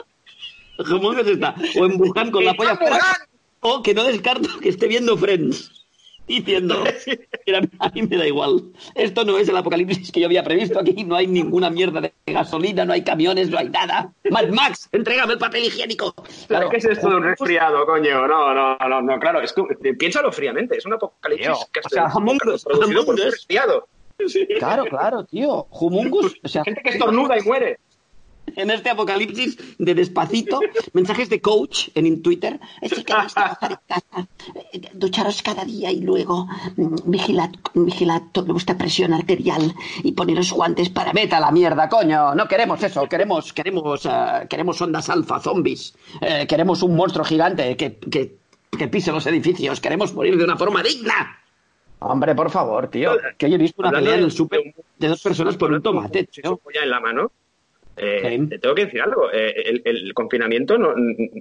Humungus 0.80 1.28
está, 1.28 1.56
o 1.80 1.86
en 1.86 2.00
Wuhan 2.00 2.32
con 2.32 2.46
la 2.46 2.54
polla 2.54 2.76
fuera, 2.76 3.00
o 3.62 3.82
que 3.82 3.94
no 3.94 4.04
descarto 4.04 4.50
que 4.60 4.70
esté 4.70 4.88
viendo 4.88 5.18
Friends 5.18 5.86
diciendo 6.28 6.84
a 7.80 7.90
mí 7.90 8.02
me 8.04 8.18
da 8.18 8.28
igual. 8.28 8.64
Esto 8.96 9.24
no 9.26 9.38
es 9.38 9.48
el 9.50 9.58
apocalipsis 9.58 10.12
que 10.12 10.20
yo 10.20 10.26
había 10.26 10.44
previsto. 10.44 10.80
Aquí 10.80 11.04
no 11.04 11.16
hay 11.16 11.28
ninguna 11.28 11.70
mierda 11.70 12.02
de 12.02 12.14
gasolina, 12.26 12.86
no 12.86 12.94
hay 12.94 13.04
camiones, 13.04 13.50
no 13.50 13.58
hay 13.58 13.70
nada. 13.70 14.12
Mad 14.30 14.50
Max, 14.50 14.90
entrégame 14.92 15.34
el 15.34 15.40
papel 15.40 15.66
higiénico. 15.66 16.14
Claro. 16.48 16.70
¿Qué 16.70 16.78
es 16.78 16.86
esto 16.86 17.10
de 17.10 17.16
un 17.16 17.24
resfriado, 17.24 17.86
coño? 17.86 18.28
No, 18.28 18.54
no, 18.54 18.78
no, 18.78 19.02
no, 19.02 19.20
claro. 19.20 19.42
Es 19.42 19.54
que, 19.54 19.94
piénsalo 19.94 20.32
fríamente. 20.32 20.78
Es 20.78 20.86
un 20.86 20.94
apocalipsis 20.94 21.68
que 21.72 21.82
o 21.84 21.90
sea, 21.90 22.08
Humungus, 22.14 22.64
producido 22.64 23.06
por 23.06 23.16
un 23.16 23.22
resfriado. 23.22 23.88
Claro, 24.60 24.86
claro, 24.86 25.26
tío. 25.26 25.68
Humungus. 25.70 26.36
O 26.44 26.48
sea, 26.48 26.64
gente 26.64 26.82
que 26.82 26.92
estornuda 26.92 27.38
y 27.38 27.42
muere 27.42 27.80
en 28.56 28.70
este 28.70 28.90
apocalipsis 28.90 29.58
de 29.78 29.94
despacito, 29.94 30.60
mensajes 30.94 31.30
de 31.30 31.42
coach 31.42 31.90
en 31.96 32.22
Twitter. 32.22 32.60
Es 32.82 32.94
que 32.94 33.04
trabajar 33.04 33.72
en 33.72 33.78
casa, 33.88 34.28
ducharos 34.94 35.42
cada 35.42 35.66
día 35.66 35.92
y 35.92 36.02
luego 36.02 36.48
mm, 36.78 36.96
vigilad, 37.06 37.50
vigilad 37.74 38.22
vuestra 38.46 38.78
presión 38.78 39.14
arterial 39.14 39.74
y 40.04 40.12
poneros 40.14 40.52
guantes 40.52 40.90
para 40.90 41.12
vete 41.12 41.36
a 41.36 41.40
la 41.40 41.52
mierda, 41.52 41.90
coño. 41.90 42.36
No 42.36 42.48
queremos 42.48 42.82
eso, 42.84 43.08
queremos, 43.08 43.54
queremos, 43.54 44.06
uh, 44.06 44.48
queremos 44.50 44.82
ondas 44.82 45.10
alfa, 45.10 45.40
zombies, 45.40 45.96
eh, 46.22 46.46
queremos 46.48 46.82
un 46.84 46.96
monstruo 46.96 47.26
gigante 47.26 47.76
que, 47.76 47.98
que, 47.98 48.38
que 48.78 48.88
pise 48.88 49.12
los 49.12 49.26
edificios, 49.28 49.80
queremos 49.80 50.14
morir 50.14 50.38
de 50.38 50.44
una 50.44 50.58
forma 50.58 50.82
digna. 50.84 51.40
Hombre, 52.00 52.36
por 52.36 52.52
favor, 52.52 52.90
tío. 52.90 53.14
Que 53.38 53.50
yo 53.50 53.56
he 53.56 53.60
visto 53.60 53.82
una 53.82 53.92
pelea 53.92 54.16
en 54.16 54.26
el 54.26 54.32
súper 54.32 54.62
de 54.98 55.08
dos 55.08 55.22
personas 55.22 55.58
por 55.58 55.72
un 55.72 55.82
tomate, 55.82 56.26
tío. 56.26 56.60
en 56.82 56.90
la 56.90 57.00
mano. 57.00 57.32
Eh, 57.98 58.46
te 58.50 58.60
tengo 58.60 58.76
que 58.76 58.86
decir 58.86 59.02
algo. 59.02 59.30
Eh, 59.32 59.82
el, 59.84 60.14
confinamiento 60.14 60.78
no, 60.78 60.94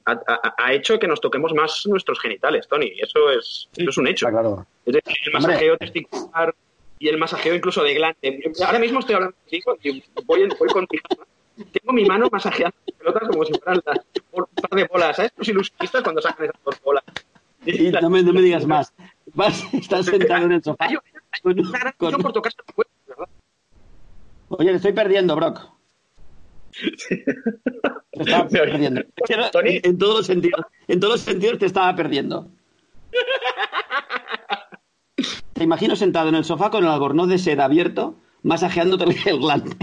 ha, 0.06 0.72
hecho 0.72 0.98
que 0.98 1.08
nos 1.08 1.20
toquemos 1.20 1.52
más 1.52 1.86
nuestros 1.86 2.20
genitales, 2.20 2.68
Tony. 2.68 2.92
Eso 2.98 3.30
es, 3.30 3.68
eso 3.76 3.90
es 3.90 3.98
un 3.98 4.06
hecho. 4.06 4.28
Claro. 4.28 4.66
Es 4.86 4.94
decir, 4.94 5.16
el 5.26 5.32
masajeo 5.32 5.76
testicular 5.76 6.54
y 6.98 7.08
el 7.08 7.18
masajeo 7.18 7.54
incluso 7.54 7.82
de 7.82 7.94
glande. 7.94 8.52
Ahora 8.64 8.78
mismo 8.78 9.00
estoy 9.00 9.16
hablando 9.16 9.36
contigo 9.36 9.76
y 9.82 10.02
voy, 10.24 10.48
voy 10.58 10.68
con 10.68 10.86
Tengo 10.86 11.92
mi 11.92 12.04
mano 12.04 12.28
masajeando 12.30 12.76
las 12.86 12.98
pelotas 12.98 13.28
como 13.28 13.44
si 13.44 13.52
fueran 13.54 13.80
un 14.32 14.46
par 14.46 14.70
de 14.70 14.84
bolas. 14.84 15.16
¿Sabes? 15.16 15.32
Los 15.36 15.48
ilusionistas 15.48 16.02
cuando 16.02 16.22
sacan 16.22 16.46
esas 16.46 16.62
dos 16.64 16.80
bolas. 16.82 17.04
Y 17.66 17.90
no 17.90 18.10
me, 18.10 18.22
no 18.22 18.32
me 18.32 18.42
digas 18.42 18.66
más. 18.66 18.92
Vas, 19.32 19.64
estás 19.72 20.06
sentado 20.06 20.44
en 20.44 20.52
el 20.52 20.62
sofá. 20.62 20.86
Con, 21.98 22.12
por 22.22 22.32
tocar 22.32 22.52
Oye, 24.48 24.70
le 24.70 24.76
estoy 24.76 24.92
perdiendo, 24.92 25.34
Brock. 25.34 25.73
Te 27.08 28.22
estaba 28.22 28.48
perdiendo. 28.48 29.02
En, 29.02 29.98
todos 29.98 30.16
los 30.18 30.26
sentidos, 30.26 30.60
en 30.88 31.00
todos 31.00 31.14
los 31.14 31.20
sentidos 31.20 31.58
te 31.58 31.66
estaba 31.66 31.94
perdiendo. 31.94 32.48
Te 35.52 35.62
imagino 35.62 35.96
sentado 35.96 36.28
en 36.28 36.34
el 36.34 36.44
sofá 36.44 36.70
con 36.70 36.84
el 36.84 36.90
albornoz 36.90 37.28
de 37.28 37.38
seda 37.38 37.64
abierto, 37.64 38.16
masajeándote 38.42 39.04
el 39.26 39.38
glande. 39.38 39.76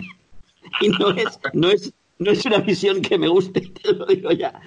Y 0.82 0.90
no 0.90 1.12
es, 1.12 1.40
no 1.54 1.70
es, 1.70 1.94
no 2.20 2.32
es 2.32 2.46
una 2.46 2.58
visión 2.58 3.02
que 3.02 3.18
me 3.18 3.28
guste, 3.28 3.62
te 3.62 3.94
lo 3.94 4.06
digo 4.06 4.32
ya. 4.32 4.60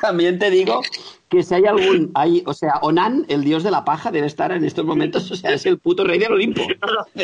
También 0.00 0.38
te 0.38 0.50
digo 0.50 0.82
que 1.28 1.42
si 1.42 1.54
hay 1.54 1.66
algún, 1.66 2.10
hay, 2.14 2.42
o 2.46 2.52
sea, 2.52 2.74
Onan, 2.82 3.24
el 3.28 3.44
dios 3.44 3.62
de 3.62 3.70
la 3.70 3.84
paja, 3.84 4.10
debe 4.10 4.26
estar 4.26 4.52
en 4.52 4.64
estos 4.64 4.84
momentos, 4.84 5.30
o 5.30 5.36
sea, 5.36 5.52
es 5.52 5.64
el 5.66 5.78
puto 5.78 6.04
rey 6.04 6.18
del 6.18 6.32
Olimpo. 6.32 6.62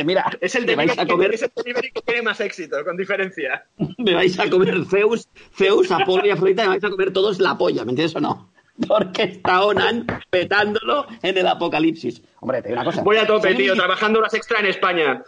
Mira, 0.05 0.31
es 0.41 0.55
el 0.55 0.67
de 0.67 0.77
vais 0.77 0.99
a 0.99 1.07
comer... 1.07 1.35
es 1.35 1.43
el 1.43 1.51
que 1.53 2.03
tiene 2.05 2.23
más 2.23 2.41
éxito, 2.41 2.77
con 2.85 2.97
diferencia. 2.97 3.67
Me 3.99 4.15
vais 4.15 4.39
a 4.39 4.49
comer 4.49 4.85
Zeus, 4.85 5.29
Zeus, 5.55 5.91
Apolo 5.91 6.27
y 6.27 6.31
Afrodita, 6.31 6.63
me 6.63 6.71
vais 6.71 6.85
a 6.85 6.91
comer 6.91 7.13
todos 7.13 7.41
la 7.41 7.59
polla, 7.59 7.85
¿me 7.85 7.93
entiendes 7.93 8.15
o 8.17 8.21
no? 8.21 8.51
Porque 8.87 9.23
está 9.23 9.65
Onan 9.65 10.07
petándolo 10.31 11.07
en 11.23 11.39
el 11.39 11.47
apocalipsis. 11.47 12.23
Hombre, 12.41 12.63
te 12.63 12.69
digo 12.69 12.81
una 12.81 12.91
cosa. 12.91 13.03
Voy 13.03 13.17
a 13.17 13.27
tope, 13.27 13.55
tío, 13.55 13.75
trabajando 13.75 14.21
las 14.21 14.35
extra 14.35 14.61
en 14.61 14.67
España. 14.67 15.23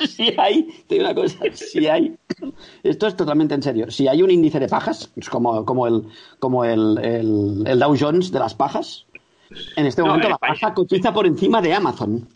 si 0.08 0.34
hay, 0.38 0.64
te 0.86 0.94
digo 0.96 1.06
una 1.06 1.14
cosa, 1.14 1.38
si 1.52 1.86
hay, 1.86 2.16
esto 2.82 3.06
es 3.06 3.16
totalmente 3.16 3.54
en 3.54 3.62
serio, 3.62 3.90
si 3.90 4.08
hay 4.08 4.22
un 4.22 4.30
índice 4.30 4.58
de 4.58 4.68
pajas, 4.68 5.12
es 5.16 5.28
como, 5.28 5.64
como, 5.64 5.86
el, 5.86 6.04
como 6.38 6.64
el, 6.64 6.98
el, 7.66 7.78
Dow 7.78 7.96
Jones 7.98 8.32
de 8.32 8.38
las 8.38 8.54
pajas, 8.54 9.06
en 9.76 9.86
este 9.86 10.02
momento 10.02 10.28
la 10.28 10.38
paja 10.38 10.74
cotiza 10.74 11.12
por 11.12 11.26
encima 11.26 11.60
de 11.60 11.74
Amazon. 11.74 12.28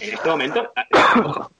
En 0.00 0.14
este 0.14 0.28
momento, 0.28 0.72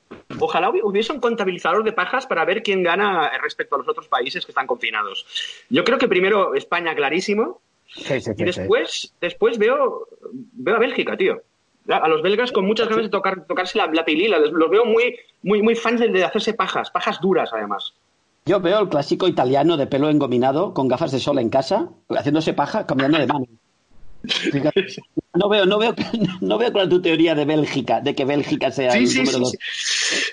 ojalá 0.41 0.71
hubiese 0.71 1.13
un 1.13 1.21
contabilizador 1.21 1.85
de 1.85 1.93
pajas 1.93 2.27
para 2.27 2.45
ver 2.45 2.63
quién 2.63 2.83
gana 2.83 3.31
respecto 3.43 3.75
a 3.75 3.79
los 3.79 3.89
otros 3.89 4.09
países 4.09 4.45
que 4.47 4.53
están 4.53 4.67
confinados. 4.67 5.27
Yo 5.69 5.85
creo 5.85 5.99
que 5.99 6.09
primero 6.09 6.55
España, 6.55 6.95
clarísimo, 6.95 7.61
y 7.95 8.45
después, 8.45 9.15
después 9.21 9.59
veo, 9.59 10.09
veo 10.53 10.77
a 10.77 10.79
Bélgica, 10.79 11.17
tío. 11.17 11.43
A 11.89 12.09
los 12.09 12.23
belgas 12.23 12.53
con 12.53 12.67
muchas 12.67 12.89
ganas 12.89 13.05
de 13.05 13.11
tocar, 13.11 13.47
tocarse 13.47 13.79
la, 13.79 13.87
la 13.87 14.05
pilila. 14.05 14.39
Los 14.39 14.71
veo 14.71 14.85
muy, 14.85 15.17
muy, 15.43 15.63
muy 15.63 15.75
fans 15.75 16.01
de 16.01 16.25
hacerse 16.25 16.55
pajas, 16.55 16.91
pajas 16.91 17.21
duras 17.21 17.51
además. 17.53 17.95
Yo 18.47 18.61
veo 18.61 18.81
el 18.81 18.89
clásico 18.89 19.27
italiano 19.27 19.77
de 19.77 19.89
pelo 19.89 20.09
engominado, 20.09 20.73
con 20.73 20.87
gafas 20.87 21.11
de 21.11 21.19
sol 21.19 21.39
en 21.41 21.51
casa, 21.51 21.89
haciéndose 22.09 22.53
paja, 22.53 22.87
cambiando 22.87 23.19
de 23.19 23.27
mano. 23.27 23.47
No 25.35 25.49
veo, 25.49 25.67
no 25.67 25.79
veo, 25.79 25.95
no 26.41 26.59
veo 26.59 26.73
cuál 26.73 26.85
es 26.85 26.91
tu 26.91 27.03
teoría 27.03 27.35
de 27.35 27.45
Bélgica, 27.45 28.01
de 28.01 28.15
que 28.15 28.25
Bélgica 28.25 28.71
sea 28.71 28.95
el 28.97 29.05
número 29.05 29.39
dos. 29.39 29.55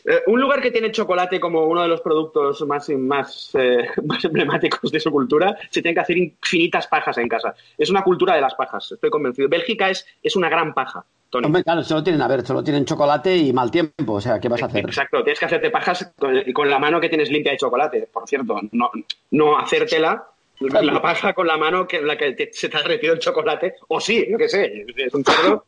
Eh, 0.05 0.21
un 0.27 0.39
lugar 0.39 0.61
que 0.61 0.71
tiene 0.71 0.91
chocolate 0.91 1.39
como 1.39 1.65
uno 1.65 1.81
de 1.81 1.87
los 1.87 2.01
productos 2.01 2.61
más, 2.67 2.89
más, 2.89 3.51
eh, 3.55 3.87
más 4.05 4.23
emblemáticos 4.23 4.91
de 4.91 4.99
su 4.99 5.11
cultura, 5.11 5.57
se 5.69 5.81
tiene 5.81 5.95
que 5.95 6.01
hacer 6.01 6.17
infinitas 6.17 6.87
pajas 6.87 7.17
en 7.17 7.27
casa. 7.27 7.55
Es 7.77 7.89
una 7.89 8.03
cultura 8.03 8.35
de 8.35 8.41
las 8.41 8.55
pajas, 8.55 8.91
estoy 8.91 9.09
convencido. 9.09 9.49
Bélgica 9.49 9.89
es, 9.89 10.05
es 10.21 10.35
una 10.35 10.49
gran 10.49 10.73
paja. 10.73 11.05
Hombre, 11.33 11.63
claro, 11.63 11.83
solo 11.83 12.03
tienen, 12.03 12.21
a 12.21 12.27
ver, 12.27 12.45
solo 12.45 12.63
tienen 12.63 12.85
chocolate 12.85 13.35
y 13.35 13.53
mal 13.53 13.71
tiempo, 13.71 14.13
o 14.13 14.21
sea, 14.21 14.39
¿qué 14.39 14.49
vas 14.49 14.61
a 14.61 14.67
hacer? 14.67 14.85
Exacto, 14.85 15.23
tienes 15.23 15.39
que 15.39 15.45
hacerte 15.45 15.71
pajas 15.71 16.13
con, 16.17 16.33
con 16.53 16.69
la 16.69 16.79
mano 16.79 16.99
que 16.99 17.09
tienes 17.09 17.29
limpia 17.31 17.53
de 17.53 17.57
chocolate, 17.57 18.07
por 18.11 18.27
cierto, 18.27 18.59
no, 18.71 18.91
no 19.31 19.57
hacértela 19.57 20.27
la 20.59 21.01
paja 21.01 21.33
con 21.33 21.47
la 21.47 21.57
mano 21.57 21.87
que, 21.87 22.01
la 22.01 22.17
que 22.17 22.49
se 22.51 22.69
te 22.69 22.77
ha 22.77 22.81
derretido 22.81 23.13
el 23.13 23.19
chocolate, 23.19 23.75
o 23.87 23.99
sí, 23.99 24.25
yo 24.29 24.37
qué 24.37 24.47
sé, 24.47 24.85
es 24.95 25.13
un 25.13 25.23
cerdo. 25.23 25.65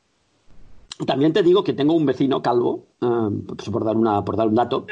También 1.05 1.33
te 1.33 1.43
digo 1.43 1.63
que 1.63 1.73
tengo 1.73 1.93
un 1.93 2.05
vecino 2.05 2.41
calvo, 2.41 2.85
eh, 3.01 3.67
por, 3.71 3.83
dar 3.83 3.97
una, 3.97 4.23
por 4.23 4.37
dar 4.37 4.47
un 4.47 4.55
dato, 4.55 4.85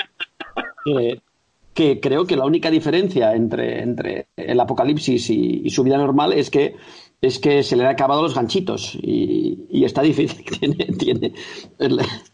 que 1.74 2.00
creo 2.00 2.26
que 2.26 2.36
la 2.36 2.46
única 2.46 2.70
diferencia 2.70 3.34
entre, 3.34 3.82
entre 3.82 4.28
el 4.36 4.60
apocalipsis 4.60 5.30
y, 5.30 5.70
su 5.70 5.84
vida 5.84 5.98
normal 5.98 6.34
es 6.34 6.50
que 6.50 6.76
es 7.24 7.40
que 7.40 7.64
se 7.64 7.78
le 7.78 7.86
han 7.86 7.92
acabado 7.92 8.22
los 8.22 8.36
ganchitos 8.36 8.96
y, 9.02 9.86
está 9.86 10.02
difícil. 10.02 10.44
Tiene, 11.00 11.34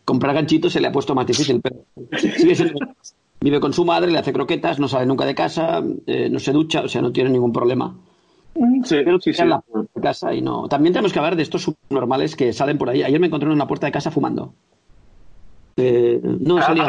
comprar 0.04 0.34
ganchitos 0.34 0.74
se 0.74 0.82
le 0.82 0.88
ha 0.88 0.92
puesto 0.92 1.14
más 1.14 1.28
difícil, 1.28 1.62
pero 1.62 1.86
Vive 3.42 3.60
con 3.60 3.72
su 3.72 3.86
madre, 3.86 4.12
le 4.12 4.18
hace 4.18 4.34
croquetas, 4.34 4.80
no 4.80 4.88
sale 4.88 5.06
nunca 5.06 5.26
de 5.26 5.36
casa, 5.36 5.82
eh, 6.08 6.28
no 6.30 6.40
se 6.40 6.52
ducha, 6.52 6.82
o 6.82 6.90
sea, 6.90 7.02
no 7.02 7.14
tiene 7.14 7.30
ningún 7.30 7.54
problema. 7.54 7.96
Mm, 8.56 8.84
sí, 8.84 8.98
sí, 9.22 9.34
sí. 9.34 9.46
la 9.46 9.64
casa 10.02 10.34
y 10.34 10.42
no. 10.42 10.68
También 10.68 10.92
tenemos 10.92 11.14
que 11.14 11.20
hablar 11.20 11.36
de 11.36 11.44
estos 11.44 11.62
subnormales 11.62 12.36
que 12.36 12.52
salen 12.52 12.80
por 12.80 12.90
ahí. 12.90 13.04
Ayer 13.04 13.20
me 13.20 13.28
encontré 13.28 13.48
en 13.48 13.54
una 13.54 13.68
puerta 13.68 13.86
de 13.86 13.94
casa 13.94 14.12
fumando. 14.12 14.56
Eh, 15.80 16.20
no, 16.22 16.60
he 16.60 16.62
salido, 16.62 16.88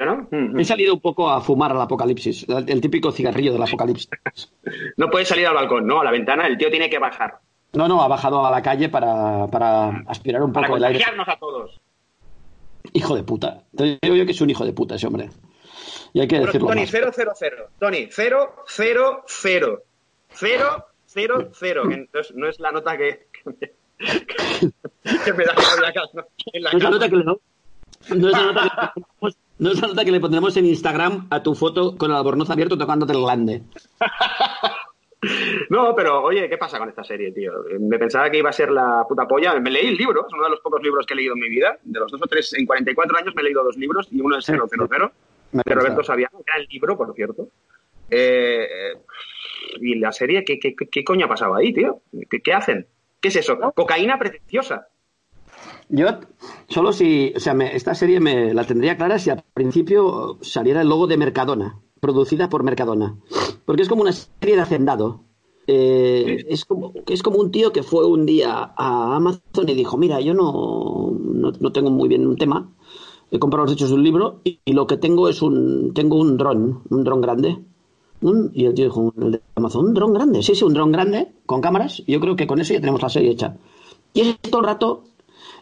¿no? 0.00 0.28
Mm, 0.30 0.54
mm. 0.54 0.60
he 0.60 0.64
salido 0.64 0.94
un 0.94 1.00
poco 1.00 1.30
a 1.30 1.40
fumar 1.40 1.70
al 1.70 1.80
apocalipsis, 1.80 2.46
el, 2.48 2.80
típico 2.80 3.12
cigarrillo 3.12 3.52
del 3.52 3.62
apocalipsis. 3.62 4.08
no 4.96 5.08
puede 5.08 5.24
salir 5.24 5.46
al 5.46 5.54
balcón, 5.54 5.86
¿no? 5.86 6.00
A 6.00 6.04
la 6.04 6.10
ventana, 6.10 6.46
el 6.46 6.58
tío 6.58 6.70
tiene 6.70 6.90
que 6.90 6.98
bajar. 6.98 7.38
No, 7.74 7.88
no, 7.88 8.02
ha 8.02 8.08
bajado 8.08 8.44
a 8.44 8.50
la 8.50 8.62
calle 8.62 8.88
para, 8.88 9.46
para 9.48 10.02
aspirar 10.06 10.42
un 10.42 10.52
poco 10.52 10.76
el 10.76 10.84
aire. 10.84 11.04
a 11.04 11.38
todos. 11.38 11.80
Hijo 12.92 13.16
de 13.16 13.22
puta. 13.22 13.64
Te 13.76 13.98
digo 14.00 14.14
yo 14.16 14.26
que 14.26 14.32
es 14.32 14.40
un 14.40 14.50
hijo 14.50 14.64
de 14.64 14.72
puta 14.72 14.96
ese 14.96 15.06
hombre. 15.06 15.30
Y 16.12 16.20
hay 16.20 16.28
que 16.28 16.38
decirlo. 16.38 16.68
Tony, 16.68 16.86
0, 16.86 17.10
0, 17.12 17.32
0. 17.34 17.68
Tony, 17.78 18.08
0, 18.10 18.54
0, 18.66 19.24
0. 19.26 19.82
0, 20.34 20.86
0, 21.06 21.50
0. 21.52 21.82
Entonces, 21.90 22.36
no 22.36 22.48
es 22.48 22.60
la 22.60 22.72
nota 22.72 22.96
que, 22.96 23.26
que, 23.44 25.32
me 25.32 25.44
da 25.44 25.54
en 26.52 26.62
la, 26.62 26.72
no 26.72 26.78
es 26.78 26.82
la 26.82 26.90
nota 26.90 27.08
que 27.08 27.16
le 27.16 27.24
no 28.10 28.28
es, 28.28 28.32
la 28.32 28.42
nota 28.46 28.62
que 28.84 28.90
le 28.90 29.00
pondremos, 29.00 29.38
no 29.58 29.70
es 29.70 29.82
nota 29.82 30.04
que 30.04 30.10
le 30.10 30.20
pondremos 30.20 30.56
en 30.56 30.66
Instagram 30.66 31.26
a 31.30 31.42
tu 31.42 31.54
foto 31.54 31.96
con 31.96 32.10
el 32.10 32.16
albornoz 32.16 32.50
abierto 32.50 32.78
tocándote 32.78 33.12
el 33.12 33.20
glande. 33.20 33.62
No, 35.70 35.94
pero 35.94 36.22
oye, 36.22 36.48
¿qué 36.48 36.58
pasa 36.58 36.78
con 36.78 36.88
esta 36.88 37.02
serie, 37.02 37.32
tío? 37.32 37.52
Me 37.80 37.98
pensaba 37.98 38.30
que 38.30 38.38
iba 38.38 38.50
a 38.50 38.52
ser 38.52 38.70
la 38.70 39.04
puta 39.08 39.26
polla. 39.26 39.58
Me 39.58 39.70
leí 39.70 39.86
el 39.86 39.96
libro, 39.96 40.26
es 40.26 40.32
uno 40.32 40.44
de 40.44 40.50
los 40.50 40.60
pocos 40.60 40.82
libros 40.82 41.06
que 41.06 41.14
he 41.14 41.16
leído 41.16 41.34
en 41.34 41.40
mi 41.40 41.48
vida. 41.48 41.78
De 41.82 41.98
los 41.98 42.10
dos 42.10 42.20
o 42.22 42.26
tres, 42.26 42.52
en 42.54 42.66
44 42.66 43.18
años 43.18 43.34
me 43.34 43.42
he 43.42 43.44
leído 43.44 43.64
dos 43.64 43.76
libros 43.76 44.08
y 44.10 44.20
uno 44.20 44.36
es 44.36 44.44
000 44.44 44.66
de 45.52 45.74
Roberto 45.74 46.02
Saviano, 46.02 46.42
el 46.58 46.66
libro, 46.68 46.96
por 46.96 47.14
cierto. 47.14 47.48
Eh, 48.10 48.96
y 49.80 49.94
la 49.96 50.12
serie, 50.12 50.44
¿qué, 50.44 50.58
qué, 50.58 51.04
coño 51.04 51.26
ha 51.26 51.28
pasado 51.28 51.54
ahí, 51.54 51.72
tío? 51.72 52.00
¿Qué, 52.28 52.52
hacen? 52.52 52.86
¿Qué 53.20 53.28
es 53.28 53.36
eso? 53.36 53.58
Cocaína 53.74 54.18
preciosa. 54.18 54.88
Yo, 55.88 56.06
solo 56.68 56.92
si, 56.92 57.32
o 57.36 57.40
sea, 57.40 57.54
esta 57.72 57.94
serie 57.94 58.20
me 58.20 58.54
la 58.54 58.64
tendría 58.64 58.96
clara 58.96 59.18
si 59.18 59.30
al 59.30 59.44
principio 59.54 60.38
saliera 60.40 60.82
el 60.82 60.88
logo 60.88 61.06
de 61.06 61.16
Mercadona, 61.16 61.80
producida 62.00 62.48
por 62.48 62.62
Mercadona. 62.62 63.16
Porque 63.64 63.82
es 63.82 63.88
como 63.88 64.02
una 64.02 64.12
serie 64.12 64.56
de 64.56 64.62
hacendado. 64.62 65.20
Eh, 65.66 66.44
es, 66.48 66.64
como, 66.64 66.92
es 67.06 67.22
como 67.22 67.38
un 67.38 67.50
tío 67.50 67.72
que 67.72 67.82
fue 67.82 68.06
un 68.06 68.26
día 68.26 68.72
a 68.76 69.16
Amazon 69.16 69.68
y 69.68 69.74
dijo, 69.74 69.96
mira, 69.96 70.20
yo 70.20 70.34
no, 70.34 71.12
no 71.58 71.72
tengo 71.72 71.90
muy 71.90 72.08
bien 72.08 72.26
un 72.26 72.36
tema, 72.36 72.70
he 73.30 73.38
comprado 73.38 73.64
los 73.64 73.74
hechos 73.74 73.88
de 73.88 73.96
un 73.96 74.04
libro 74.04 74.40
y, 74.44 74.60
lo 74.72 74.86
que 74.86 74.96
tengo 74.96 75.28
es 75.28 75.42
un 75.42 75.92
tengo 75.94 76.18
un 76.18 76.36
dron, 76.36 76.82
un 76.90 77.04
dron 77.04 77.20
grande. 77.20 77.58
y 78.52 78.64
el 78.64 78.74
tío 78.74 78.84
dijo, 78.84 79.12
el 79.20 79.32
de 79.32 79.40
Amazon, 79.56 79.86
un 79.86 79.94
dron 79.94 80.12
grande, 80.12 80.42
sí, 80.42 80.54
sí, 80.54 80.64
un 80.64 80.74
dron 80.74 80.92
grande, 80.92 81.32
con 81.46 81.60
cámaras, 81.60 82.02
y 82.06 82.12
yo 82.12 82.20
creo 82.20 82.36
que 82.36 82.46
con 82.46 82.60
eso 82.60 82.74
ya 82.74 82.80
tenemos 82.80 83.02
la 83.02 83.08
serie 83.08 83.32
hecha. 83.32 83.56
Y 84.12 84.20
es 84.20 84.38
todo 84.40 84.60
el 84.60 84.66
rato 84.66 85.04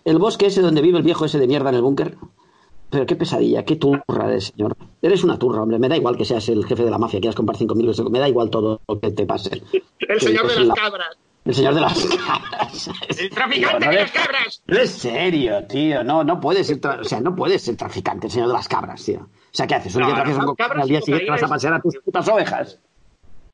el 0.05 0.19
bosque 0.19 0.47
ese 0.47 0.61
donde 0.61 0.83
vive 0.83 0.99
el 0.99 1.05
viejo 1.05 1.25
ese 1.25 1.39
de 1.39 1.47
mierda 1.47 1.71
en 1.71 1.77
el 1.77 1.83
búnker. 1.83 2.17
Pero 2.91 3.07
qué 3.07 3.17
pesadilla, 3.17 3.65
qué 3.65 3.77
turra 3.77 4.29
eres, 4.29 4.53
señor. 4.55 4.77
Eres 5.01 5.25
una 5.25 5.39
turra, 5.39 5.63
hombre. 5.63 5.79
Me 5.79 5.89
da 5.89 5.97
igual 5.97 6.17
que 6.17 6.27
seas 6.27 6.47
el 6.51 6.67
jefe 6.67 6.85
de 6.85 6.91
la 6.91 6.99
mafia, 6.99 7.21
quieras 7.21 7.35
comprar 7.35 7.57
5.000 7.57 7.81
euros. 7.81 8.11
Me 8.11 8.19
da 8.19 8.29
igual 8.29 8.51
todo 8.51 8.83
lo 8.87 9.01
que 9.01 9.11
te 9.13 9.25
pase. 9.25 9.63
El 9.99 10.21
señor 10.21 10.47
de 10.47 10.61
las 10.61 10.79
cabras. 10.79 11.17
El 11.45 11.55
señor 11.55 11.75
de 11.75 11.81
las 11.81 12.07
cabras. 12.07 12.91
El 13.19 13.31
traficante 13.31 13.89
de 13.89 13.95
las 13.95 14.13
cabras. 14.13 14.63
No 14.67 14.79
es 14.79 14.91
serio, 14.91 15.65
tío. 15.67 16.05
No, 16.05 16.23
no 16.23 16.39
puedes 16.39 16.67
ser, 16.67 16.81
o 16.87 17.05
sea, 17.05 17.21
no 17.21 17.35
puedes 17.35 17.63
ser 17.63 17.77
traficante, 17.77 18.27
el 18.27 18.33
señor 18.33 18.49
de 18.49 18.55
las 18.55 18.69
cabras, 18.69 19.03
tío. 19.03 19.21
O 19.21 19.29
sea, 19.51 19.67
¿qué 19.67 19.75
haces? 19.75 19.97
Un 19.97 20.05
día 20.05 20.15
traes 20.15 20.37
un 20.37 20.55
al 20.59 20.89
día 20.89 21.01
siguiente 21.01 21.31
vas 21.31 21.43
a 21.43 21.49
pasear 21.49 21.75
a 21.75 21.81
tus 21.81 21.97
putas 21.99 22.29
ovejas. 22.29 22.79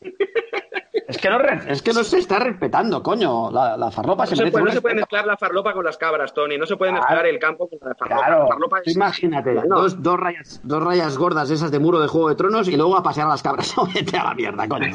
Es 1.08 1.16
que, 1.16 1.30
no, 1.30 1.38
es 1.40 1.80
que 1.80 1.94
no 1.94 2.04
se 2.04 2.18
está 2.18 2.38
respetando, 2.38 3.02
coño. 3.02 3.50
La, 3.50 3.78
la 3.78 3.90
farlopa 3.90 4.26
no 4.26 4.36
se, 4.36 4.50
puede, 4.50 4.64
No 4.66 4.70
se 4.70 4.82
puede 4.82 4.94
mezclar 4.94 5.26
la 5.26 5.38
farlopa 5.38 5.72
con 5.72 5.82
las 5.82 5.96
cabras, 5.96 6.34
Tony. 6.34 6.58
No 6.58 6.66
se 6.66 6.76
puede 6.76 6.92
mezclar 6.92 7.24
el 7.26 7.38
campo 7.38 7.66
con 7.66 7.78
la 7.80 7.94
farlopa. 7.94 8.26
Claro, 8.26 8.42
la 8.42 8.48
farlopa 8.48 8.80
es... 8.84 8.94
imagínate, 8.94 9.54
dos, 9.66 10.02
dos, 10.02 10.20
rayas, 10.20 10.60
dos 10.64 10.84
rayas 10.84 11.16
gordas 11.16 11.50
esas 11.50 11.70
de 11.70 11.78
muro 11.78 11.98
de 11.98 12.08
Juego 12.08 12.28
de 12.28 12.34
Tronos 12.34 12.68
y 12.68 12.76
luego 12.76 12.94
a 12.94 13.02
pasear 13.02 13.26
a 13.26 13.30
las 13.30 13.42
cabras. 13.42 13.74
Vete 13.94 14.18
a 14.18 14.24
la 14.24 14.34
mierda, 14.34 14.68
coño. 14.68 14.94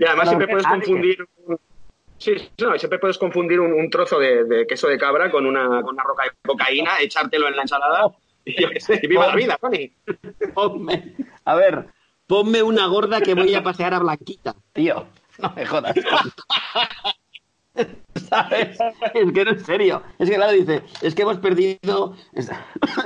Y 0.00 0.04
además 0.04 0.28
siempre 0.28 0.48
puedes 0.48 0.66
confundir. 0.66 1.28
Sí, 2.18 2.50
no, 2.60 2.76
siempre 2.76 2.98
puedes 2.98 3.18
confundir 3.18 3.60
un, 3.60 3.88
trozo 3.88 4.18
de, 4.18 4.66
queso 4.68 4.88
de 4.88 4.98
cabra 4.98 5.30
con 5.30 5.46
una, 5.46 5.80
con 5.82 5.94
una 5.94 6.02
roca 6.02 6.24
de 6.24 6.30
cocaína, 6.44 6.98
echártelo 7.00 7.46
en 7.46 7.54
la 7.54 7.62
ensalada 7.62 8.10
y 8.44 8.80
sé, 8.80 9.00
viva 9.08 9.28
la 9.28 9.36
vida, 9.36 9.56
Tony. 9.60 9.92
A 11.44 11.54
ver, 11.54 11.86
ponme 12.30 12.62
una 12.62 12.86
gorda 12.86 13.20
que 13.20 13.34
voy 13.34 13.52
a 13.54 13.62
pasear 13.64 13.92
a 13.92 13.98
Blanquita, 13.98 14.54
tío. 14.72 15.04
No 15.38 15.52
me 15.56 15.66
jodas. 15.66 15.96
¿Sabes? 18.28 18.78
Es 19.14 19.32
que 19.32 19.44
no 19.44 19.50
es 19.50 19.62
serio. 19.64 20.02
Es 20.18 20.30
que 20.30 20.36
claro, 20.36 20.52
dice, 20.52 20.84
es 21.02 21.14
que 21.14 21.22
hemos 21.22 21.38
perdido. 21.38 22.14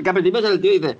Que 0.02 0.10
a 0.10 0.12
principio 0.12 0.46
el 0.46 0.60
tío 0.60 0.72
dice, 0.72 0.98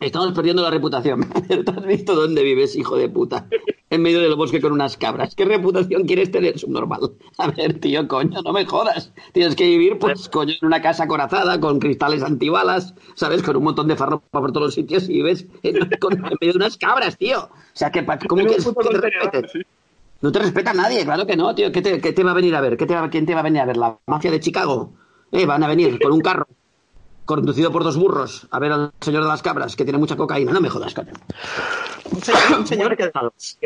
Estamos 0.00 0.32
perdiendo 0.32 0.62
la 0.62 0.70
reputación. 0.70 1.28
Pero 1.48 1.64
tú 1.64 1.72
has 1.72 1.86
visto 1.86 2.14
dónde 2.14 2.42
vives, 2.42 2.76
hijo 2.76 2.96
de 2.96 3.08
puta. 3.08 3.46
En 3.90 4.02
medio 4.02 4.20
del 4.20 4.34
bosque 4.34 4.60
con 4.60 4.72
unas 4.72 4.96
cabras. 4.96 5.34
¿Qué 5.34 5.44
reputación 5.44 6.04
quieres 6.04 6.30
tener, 6.30 6.58
subnormal? 6.58 7.12
A 7.38 7.48
ver, 7.48 7.78
tío, 7.78 8.08
coño, 8.08 8.42
no 8.42 8.52
me 8.52 8.64
jodas. 8.64 9.12
Tienes 9.32 9.54
que 9.54 9.64
vivir, 9.64 9.98
pues, 9.98 10.28
coño, 10.28 10.54
en 10.60 10.66
una 10.66 10.82
casa 10.82 11.06
corazada, 11.06 11.60
con 11.60 11.78
cristales 11.78 12.22
antibalas, 12.22 12.94
¿sabes? 13.14 13.42
Con 13.42 13.56
un 13.56 13.64
montón 13.64 13.86
de 13.86 13.94
farropa 13.94 14.40
por 14.40 14.50
todos 14.50 14.66
los 14.66 14.74
sitios 14.74 15.08
y 15.08 15.14
vives 15.14 15.46
en, 15.62 15.74
medio 15.74 16.52
de 16.52 16.56
unas 16.56 16.76
cabras, 16.76 17.16
tío. 17.16 17.44
O 17.44 17.50
sea, 17.72 17.90
que, 17.90 18.04
¿cómo 18.04 18.42
que 18.44 18.56
te 18.56 19.00
respeten? 19.00 19.46
No 20.20 20.32
te 20.32 20.38
respeta 20.38 20.72
nadie, 20.72 21.04
claro 21.04 21.26
que 21.26 21.36
no, 21.36 21.54
tío. 21.54 21.70
¿Qué 21.70 21.82
te, 21.82 21.98
te 21.98 22.24
va 22.24 22.32
a 22.32 22.34
venir 22.34 22.56
a 22.56 22.60
ver? 22.60 22.76
¿Qué 22.76 22.86
te 22.86 22.94
¿Quién 23.10 23.26
te 23.26 23.34
va 23.34 23.40
a 23.40 23.44
venir 23.44 23.60
a 23.60 23.66
ver? 23.66 23.76
¿La 23.76 23.98
mafia 24.06 24.30
de 24.30 24.40
Chicago? 24.40 24.92
Eh, 25.30 25.46
van 25.46 25.62
a 25.62 25.68
venir 25.68 26.00
con 26.00 26.12
un 26.12 26.20
carro 26.20 26.46
conducido 27.24 27.72
por 27.72 27.84
dos 27.84 27.96
burros 27.96 28.46
a 28.50 28.58
ver 28.58 28.72
al 28.72 28.92
señor 29.00 29.22
de 29.22 29.28
las 29.28 29.42
cabras, 29.42 29.76
que 29.76 29.84
tiene 29.84 29.98
mucha 29.98 30.16
cocaína. 30.16 30.52
No 30.52 30.60
me 30.60 30.68
jodas, 30.68 30.94
coño. 30.94 31.12
Un 32.12 32.66
señor, 32.66 32.96
que, 32.96 33.10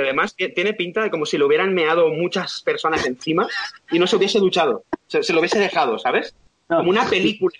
además 0.00 0.34
tiene 0.36 0.72
pinta 0.74 1.02
de 1.02 1.10
como 1.10 1.26
si 1.26 1.38
lo 1.38 1.46
hubieran 1.46 1.74
meado 1.74 2.08
muchas 2.08 2.62
personas 2.62 3.04
encima 3.06 3.46
y 3.90 3.98
no 3.98 4.06
se 4.06 4.16
hubiese 4.16 4.38
duchado. 4.38 4.84
Se, 5.06 5.32
lo 5.32 5.40
hubiese 5.40 5.58
dejado, 5.58 5.98
¿sabes? 5.98 6.34
Como 6.66 6.90
una 6.90 7.08
película. 7.08 7.56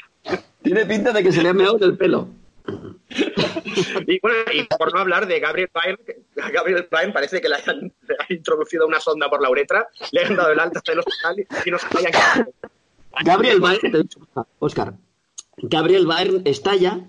Tiene 0.62 0.87
pinta 0.87 1.12
de 1.12 1.23
que 1.23 1.33
se 1.33 1.43
le 1.43 1.49
ha 1.49 1.55
meado 1.55 1.76
en 1.78 1.85
el 1.85 1.97
pelo. 1.97 2.28
y, 4.07 4.21
bueno, 4.21 4.37
y 4.52 4.64
por 4.64 4.93
no 4.93 5.00
hablar 5.00 5.26
de 5.26 5.40
Gabriel 5.40 5.71
Byrne, 5.73 6.52
Gabriel 6.52 6.87
Byrne 6.90 7.12
parece 7.12 7.40
que 7.40 7.49
le 7.49 7.57
hayan, 7.57 7.93
introducido 8.28 8.87
una 8.87 9.00
sonda 9.00 9.28
por 9.31 9.40
la 9.40 9.50
uretra, 9.50 9.88
le 10.12 10.25
han 10.25 10.37
dado 10.37 10.52
el 10.52 10.61
alta 10.61 10.83
del 10.87 10.99
hospital 10.99 11.47
y 11.64 11.71
no 11.71 11.78
se 11.78 11.87
hayan 11.99 12.47
Gabriel 13.25 13.61
Byrne, 13.61 14.05
Oscar, 14.59 14.93
Gabriel 15.62 16.07
Byrne 16.07 16.43
estalla 16.45 17.07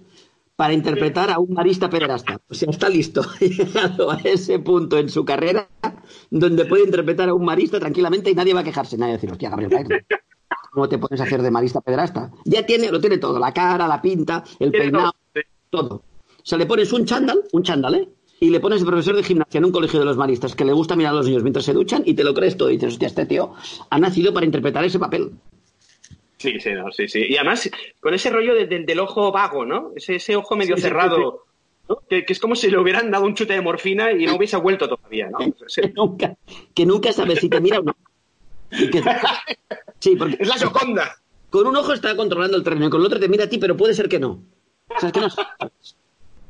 para 0.56 0.74
interpretar 0.74 1.29
a 1.29 1.39
un 1.39 1.53
marista 1.53 1.89
pederasta. 1.89 2.41
O 2.50 2.53
sea, 2.53 2.70
está 2.70 2.89
listo. 2.89 3.22
Ha 3.41 3.46
llegado 3.46 4.12
a 4.12 4.18
ese 4.18 4.60
punto 4.60 4.98
en 4.98 5.08
su 5.08 5.24
carrera 5.24 5.70
donde 6.29 6.65
puede 6.65 6.84
interpretar 6.84 7.29
a 7.29 7.34
un 7.34 7.46
marista 7.46 7.79
tranquilamente 7.79 8.29
y 8.29 8.36
nadie 8.36 8.53
va 8.53 8.60
a 8.60 8.63
quejarse. 8.63 8.98
Nadie 8.98 9.13
va 9.13 9.15
a 9.15 9.18
decir, 9.18 9.32
hostia, 9.32 9.50
Gabriel 9.50 9.72
Byrne, 9.72 10.06
¿cómo 10.72 10.89
te 10.89 10.98
pones 10.98 11.22
a 11.22 11.24
hacer 11.24 11.41
de 11.41 11.50
marista 11.50 11.79
pederasta? 11.79 12.32
Ya 12.44 12.65
tiene, 12.65 12.91
lo 12.91 13.00
tiene 13.00 13.18
todo, 13.20 13.39
la 13.39 13.53
cara, 13.53 13.88
la 13.88 14.01
pinta, 14.01 14.44
el 14.60 14.72
peinado, 14.72 15.13
todo. 15.70 15.96
O 15.96 16.44
sea, 16.44 16.58
le 16.58 16.65
pones 16.65 16.91
un 16.91 17.06
chándal, 17.06 17.44
un 17.53 17.63
chándal, 17.63 17.96
¿eh? 17.96 18.10
Y 18.41 18.50
le 18.50 18.60
pones 18.60 18.79
de 18.79 18.86
profesor 18.86 19.15
de 19.15 19.24
gimnasia 19.24 19.58
en 19.58 19.65
un 19.65 19.72
colegio 19.72 20.00
de 20.00 20.06
los 20.06 20.18
maristas 20.18 20.56
que 20.56 20.63
le 20.63 20.74
gusta 20.74 20.96
mirar 20.96 21.13
a 21.13 21.18
los 21.18 21.25
niños 21.25 21.44
mientras 21.44 21.65
se 21.65 21.74
duchan 21.74 22.03
y 22.06 22.13
te 22.13 22.24
lo 22.24 22.34
crees 22.34 22.58
todo. 22.58 22.70
Y 22.70 22.74
dices, 22.74 22.94
hostia, 22.94 23.08
este 23.08 23.25
tío 23.25 23.53
ha 23.89 24.00
nacido 24.00 24.34
para 24.34 24.46
interpretar 24.46 24.84
ese 24.86 25.00
papel. 25.00 25.32
Sí, 26.39 26.60
sí, 26.60 26.72
no, 26.74 26.91
sí, 26.91 27.08
sí. 27.08 27.25
Y 27.29 27.36
además, 27.36 27.69
con 28.00 28.13
ese 28.13 28.29
rollo 28.29 28.55
de- 28.55 28.65
de- 28.65 28.79
del 28.86 29.00
ojo 29.00 29.31
vago, 29.31 29.65
¿no? 29.65 29.91
Ese, 29.96 30.15
ese 30.15 30.36
ojo 30.36 30.55
medio 30.55 30.75
Sí, 30.77 30.81
cerrado, 30.84 31.43
¿no? 31.88 32.00
Que, 32.10 32.24
que 32.25 32.34
es 32.34 32.39
como 32.39 32.55
si 32.55 32.69
le 32.72 32.77
hubieran 32.79 33.12
dado 33.12 33.25
un 33.25 33.36
chute 33.36 33.53
de 33.53 33.62
morfina 33.62 34.12
y 34.12 34.25
no 34.25 34.36
hubiese 34.36 34.55
vuelto 34.58 34.88
todavía, 34.88 35.29
¿no? 35.29 35.38
Que 35.75 35.89
nunca, 35.96 36.36
que 36.74 36.86
nunca 36.86 37.12
sabes 37.13 37.39
si 37.39 37.50
te 37.50 37.60
mira 37.60 37.79
o 37.79 37.84
no. 37.84 37.96
Que- 38.69 39.03
sí, 40.00 40.15
porque 40.15 40.38
Es 40.39 40.48
la 40.48 40.58
Joconda. 40.58 41.15
con 41.50 41.67
un 41.67 41.75
ojo 41.75 41.93
está 41.93 42.15
controlando 42.15 42.55
el 42.58 42.63
terreno 42.63 42.88
y 42.88 42.89
con 42.89 43.01
el 43.01 43.08
otro 43.08 43.19
te 43.19 43.27
mira 43.27 43.43
a 43.46 43.50
ti, 43.50 43.58
pero 43.58 43.75
puede 43.75 43.93
ser 43.93 44.08
que 44.08 44.19
no. 44.19 44.41
O 44.96 45.00
sea, 45.00 45.08
es 45.10 45.13
que 45.13 45.19
no 45.19 45.27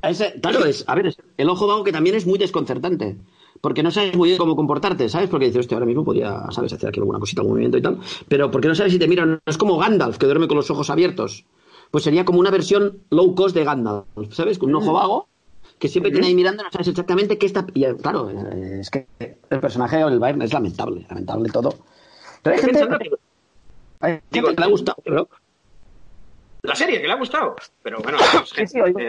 ese- 0.04 0.40
claro, 0.42 0.66
es, 0.66 0.84
a 0.88 0.96
ver, 0.96 1.08
es 1.08 1.18
el 1.38 1.50
ojo 1.50 1.68
vago 1.68 1.84
que 1.84 1.92
también 1.92 2.16
es 2.16 2.26
muy 2.26 2.38
desconcertante. 2.38 3.18
Porque 3.62 3.84
no 3.84 3.92
sabes 3.92 4.16
muy 4.16 4.30
bien 4.30 4.38
cómo 4.38 4.56
comportarte, 4.56 5.10
¿sabes? 5.10 5.30
Porque 5.30 5.48
dices, 5.48 5.62
hostia, 5.62 5.76
ahora 5.76 5.86
mismo 5.86 6.04
podría, 6.06 6.46
¿sabes? 6.52 6.72
Hacer 6.74 6.90
aquí 6.90 7.00
alguna 7.00 7.20
cosita, 7.20 7.42
algún 7.42 7.54
movimiento 7.54 7.78
y 7.78 7.82
tal. 7.82 8.00
Pero 8.28 8.50
porque 8.52 8.68
no 8.68 8.76
sabes 8.76 8.94
si 8.94 9.00
te 9.00 9.08
miran. 9.08 9.32
No 9.32 9.40
es 9.46 9.58
como 9.58 9.78
Gandalf, 9.78 10.18
que 10.18 10.26
duerme 10.26 10.48
con 10.48 10.58
los 10.58 10.70
ojos 10.72 10.90
abiertos. 10.90 11.46
Pues 11.92 12.04
sería 12.04 12.24
como 12.24 12.40
una 12.40 12.52
versión 12.52 13.04
low 13.10 13.36
cost 13.36 13.56
de 13.56 13.64
Gandalf, 13.64 14.06
¿sabes? 14.32 14.60
Con 14.60 14.70
un 14.70 14.76
ojo 14.76 14.94
vago, 14.94 15.28
que 15.78 15.88
siempre 15.88 16.12
tiene 16.12 16.28
ahí 16.28 16.36
mirando, 16.36 16.64
no 16.64 16.72
sabes 16.72 16.88
exactamente 16.88 17.38
qué 17.38 17.46
está. 17.48 17.66
Y 17.74 17.84
eh, 17.84 17.96
claro, 17.96 18.30
eh, 18.30 18.80
es 18.82 18.90
que 18.90 19.08
el 19.20 19.60
personaje 19.60 20.00
el 20.00 20.20
Bayern 20.20 20.42
es 20.44 20.54
lamentable, 20.54 21.06
lamentable 21.10 21.50
todo. 21.50 21.74
Pero 22.44 22.56
hay 22.56 22.62
gente, 22.62 22.80
que 22.80 23.10
hay 24.02 24.12
gente 24.12 24.26
digo, 24.32 24.48
que 24.50 24.56
le 24.56 24.66
ha 24.66 24.70
gustado. 24.70 24.98
pero- 25.04 25.30
la 26.62 26.76
serie, 26.76 27.02
que 27.02 27.08
le 27.08 27.14
ha 27.14 27.18
gustado. 27.18 27.56
Pero 27.82 28.00
bueno, 28.02 28.18
es 28.44 28.54
gente, 28.54 28.72
sí, 28.72 28.80
oigo. 28.82 29.00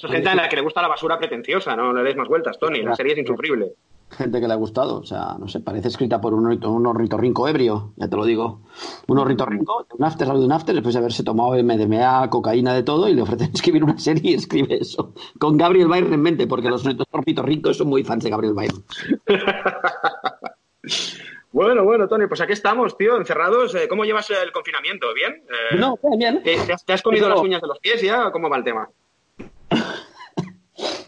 Eso- 0.00 0.06
es 0.08 0.12
gente 0.14 0.28
a 0.30 0.34
la 0.34 0.48
que 0.48 0.56
le 0.56 0.62
gusta 0.62 0.82
la 0.82 0.88
basura 0.88 1.18
pretenciosa, 1.18 1.76
no 1.76 1.92
le 1.92 2.02
des 2.02 2.16
más 2.16 2.28
vueltas, 2.28 2.58
Tony. 2.58 2.82
La 2.82 2.94
serie 2.96 3.12
es 3.12 3.18
insufrible. 3.18 3.72
gente 4.12 4.40
que 4.40 4.48
le 4.48 4.52
ha 4.54 4.56
gustado. 4.56 4.96
O 4.98 5.04
sea, 5.04 5.36
no 5.38 5.46
sé, 5.46 5.60
parece 5.60 5.86
escrita 5.86 6.20
por 6.20 6.34
un, 6.34 6.44
un 6.66 6.86
ornitorrinco 6.86 7.46
ebrio, 7.46 7.92
ya 7.96 8.08
te 8.08 8.16
lo 8.16 8.24
digo. 8.24 8.62
Un 9.06 9.18
ornitorrinco, 9.18 9.86
un 9.96 10.04
after, 10.04 10.26
sale 10.26 10.40
de 10.40 10.46
un 10.46 10.50
after, 10.52 10.74
después 10.74 10.94
de 10.94 10.98
haberse 10.98 11.22
tomado 11.22 11.50
MDMA, 11.54 12.28
cocaína, 12.28 12.74
de 12.74 12.82
todo, 12.82 13.08
y 13.08 13.14
le 13.14 13.22
ofrecen 13.22 13.50
escribir 13.54 13.84
una 13.84 13.98
serie 13.98 14.32
y 14.32 14.34
escribe 14.34 14.78
eso. 14.80 15.14
Con 15.38 15.56
Gabriel 15.56 15.86
Byrne 15.86 16.14
en 16.14 16.22
mente, 16.22 16.46
porque 16.48 16.68
los 16.70 16.84
ornitorrincos 17.12 17.76
son 17.76 17.86
muy 17.88 18.02
fans 18.02 18.24
de 18.24 18.30
Gabriel 18.30 18.54
Byrne. 18.54 18.80
Bueno, 21.52 21.82
bueno, 21.84 22.06
Tony, 22.06 22.28
pues 22.28 22.40
aquí 22.40 22.52
estamos, 22.52 22.96
tío, 22.96 23.16
encerrados. 23.16 23.74
Eh, 23.74 23.88
¿Cómo 23.88 24.04
llevas 24.04 24.30
el 24.30 24.52
confinamiento? 24.52 25.12
¿Bien? 25.12 25.42
Eh, 25.72 25.76
No, 25.76 25.98
bien, 26.02 26.18
bien. 26.18 26.42
¿te, 26.44 26.56
te 26.64 26.72
has, 26.72 26.84
te 26.84 26.92
has 26.92 27.02
comido 27.02 27.24
Pero- 27.26 27.34
las 27.34 27.44
uñas 27.44 27.60
de 27.60 27.66
los 27.66 27.78
pies 27.80 28.00
ya? 28.02 28.30
¿Cómo 28.30 28.48
va 28.48 28.56
el 28.56 28.62
tema? 28.64 28.88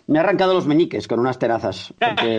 Me 0.07 0.19
ha 0.19 0.23
arrancado 0.23 0.53
los 0.55 0.67
meñiques 0.67 1.09
con 1.09 1.21
unas 1.21 1.39
terazas. 1.39 1.95
Porque 1.99 2.39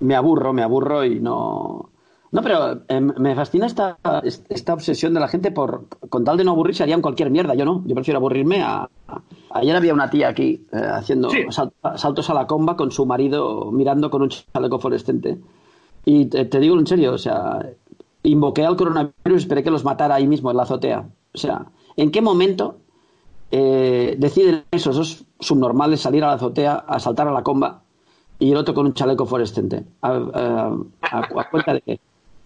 me 0.00 0.14
aburro, 0.14 0.52
me 0.52 0.62
aburro 0.62 1.04
y 1.04 1.20
no. 1.20 1.90
No, 2.32 2.42
pero 2.42 2.82
eh, 2.88 3.00
me 3.00 3.34
fascina 3.34 3.66
esta, 3.66 3.98
esta 4.48 4.74
obsesión 4.74 5.14
de 5.14 5.20
la 5.20 5.28
gente 5.28 5.50
por. 5.52 5.86
Con 6.08 6.24
tal 6.24 6.36
de 6.36 6.44
no 6.44 6.52
aburrirse, 6.52 6.82
harían 6.82 7.00
cualquier 7.02 7.30
mierda. 7.30 7.54
Yo 7.54 7.64
no. 7.64 7.82
Yo 7.86 7.94
prefiero 7.94 8.18
aburrirme 8.18 8.62
a. 8.62 8.88
a- 9.08 9.22
Ayer 9.50 9.74
había 9.74 9.94
una 9.94 10.10
tía 10.10 10.28
aquí 10.28 10.66
eh, 10.72 10.76
haciendo 10.92 11.30
Sí. 11.30 11.44
sal- 11.50 11.72
saltos 11.96 12.28
a 12.28 12.34
la 12.34 12.46
comba 12.46 12.76
con 12.76 12.90
su 12.90 13.06
marido 13.06 13.70
mirando 13.72 14.10
con 14.10 14.22
un 14.22 14.28
chaleco 14.28 14.78
fluorescente. 14.78 15.38
Y 16.04 16.26
te, 16.26 16.44
te 16.44 16.60
digo 16.60 16.78
en 16.78 16.86
serio, 16.86 17.14
o 17.14 17.18
sea, 17.18 17.66
invoqué 18.22 18.66
al 18.66 18.76
coronavirus 18.76 19.14
y 19.24 19.34
esperé 19.36 19.62
que 19.62 19.70
los 19.70 19.84
matara 19.84 20.16
ahí 20.16 20.26
mismo 20.26 20.50
en 20.50 20.56
la 20.58 20.64
azotea. 20.64 21.06
O 21.34 21.38
sea, 21.38 21.66
¿en 21.96 22.10
qué 22.10 22.20
momento 22.20 22.78
eh, 23.50 24.16
deciden 24.18 24.64
esos 24.70 24.96
dos 24.96 25.24
subnormales 25.40 26.00
salir 26.00 26.24
a 26.24 26.28
la 26.28 26.32
azotea 26.34 26.74
a 26.86 26.98
saltar 26.98 27.28
a 27.28 27.32
la 27.32 27.42
comba 27.42 27.82
y 28.38 28.50
el 28.52 28.56
otro 28.56 28.74
con 28.74 28.86
un 28.86 28.94
chaleco 28.94 29.24
fluorescente. 29.26 29.84
¿A, 30.02 30.70
cuenta 31.50 31.74
de 31.74 31.80
qué? 31.82 32.00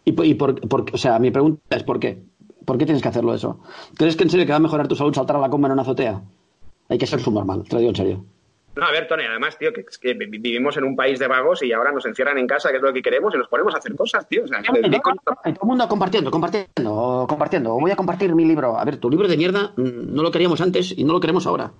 Y, 0.04 0.34
por- 0.34 0.60
o 0.92 0.98
sea, 0.98 1.18
mi 1.18 1.30
pregunta 1.30 1.60
es 1.76 1.82
¿por 1.84 1.98
qué? 2.00 2.22
¿Por 2.64 2.78
qué 2.78 2.84
tienes 2.84 3.02
que 3.02 3.08
hacerlo 3.08 3.34
eso? 3.34 3.58
¿Crees 3.96 4.16
que 4.16 4.24
en 4.24 4.30
serio 4.30 4.46
que 4.46 4.52
va 4.52 4.56
a 4.56 4.60
mejorar 4.60 4.86
tu 4.88 4.94
salud 4.96 5.14
saltar 5.14 5.36
a 5.36 5.40
la 5.40 5.50
comba 5.50 5.68
en 5.68 5.72
una 5.72 5.82
azotea? 5.82 6.20
Hay 6.88 6.98
que 6.98 7.06
ser 7.06 7.20
subnormal, 7.20 7.62
te 7.64 7.74
lo 7.74 7.78
digo 7.80 7.90
en 7.90 7.96
serio. 7.96 8.24
No, 8.76 8.86
a 8.86 8.92
ver, 8.92 9.08
Tony, 9.08 9.24
además, 9.28 9.58
tío, 9.58 9.72
que, 9.72 9.80
es 9.80 9.98
que 9.98 10.14
vi- 10.14 10.26
vivimos 10.26 10.76
en 10.76 10.84
un 10.84 10.94
país 10.94 11.18
de 11.18 11.26
vagos 11.26 11.62
y 11.62 11.72
ahora 11.72 11.90
nos 11.92 12.06
encierran 12.06 12.38
en 12.38 12.46
casa, 12.46 12.70
que 12.70 12.76
es 12.76 12.82
lo 12.82 12.92
que 12.92 13.02
queremos, 13.02 13.34
y 13.34 13.38
nos 13.38 13.48
ponemos 13.48 13.74
a 13.74 13.78
hacer 13.78 13.94
cosas, 13.96 14.26
tío. 14.28 14.44
O 14.44 14.46
sea, 14.46 14.60
Y 14.60 14.90
¿qué 14.90 15.00
coño 15.00 15.16
está- 15.18 15.34
todo 15.34 15.52
el 15.62 15.68
mundo 15.68 15.88
compartiendo, 15.88 16.30
compartiendo, 16.30 17.26
compartiendo. 17.28 17.74
Voy 17.74 17.90
a 17.90 17.96
compartir 17.96 18.34
mi 18.34 18.44
libro. 18.44 18.78
A 18.78 18.84
ver, 18.84 18.98
tu 18.98 19.10
libro 19.10 19.26
de 19.28 19.36
mierda 19.36 19.72
mm, 19.76 20.14
no 20.14 20.22
lo 20.22 20.30
queríamos 20.30 20.60
antes 20.60 20.96
y 20.96 21.04
no 21.04 21.12
lo 21.12 21.20
queremos 21.20 21.46
ahora. 21.46 21.72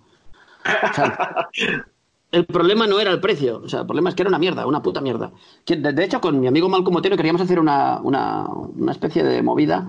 O 0.65 0.95
sea, 0.95 1.49
el 2.33 2.45
problema 2.47 2.87
no 2.87 3.01
era 3.01 3.11
el 3.13 3.21
precio, 3.21 3.61
o 3.65 3.69
sea, 3.69 3.81
el 3.81 3.87
problema 3.87 4.09
es 4.11 4.15
que 4.15 4.23
era 4.23 4.29
una 4.29 4.39
mierda, 4.39 4.67
una 4.67 4.83
puta 4.83 5.01
mierda. 5.01 5.33
De, 5.67 5.77
de 5.93 6.05
hecho, 6.05 6.21
con 6.21 6.39
mi 6.41 6.47
amigo 6.49 6.69
Malcolm 6.69 6.97
Otero 6.97 7.17
queríamos 7.17 7.43
hacer 7.43 7.59
una, 7.61 7.99
una, 8.03 8.47
una 8.49 8.93
especie 8.93 9.23
de 9.25 9.43
movida 9.43 9.87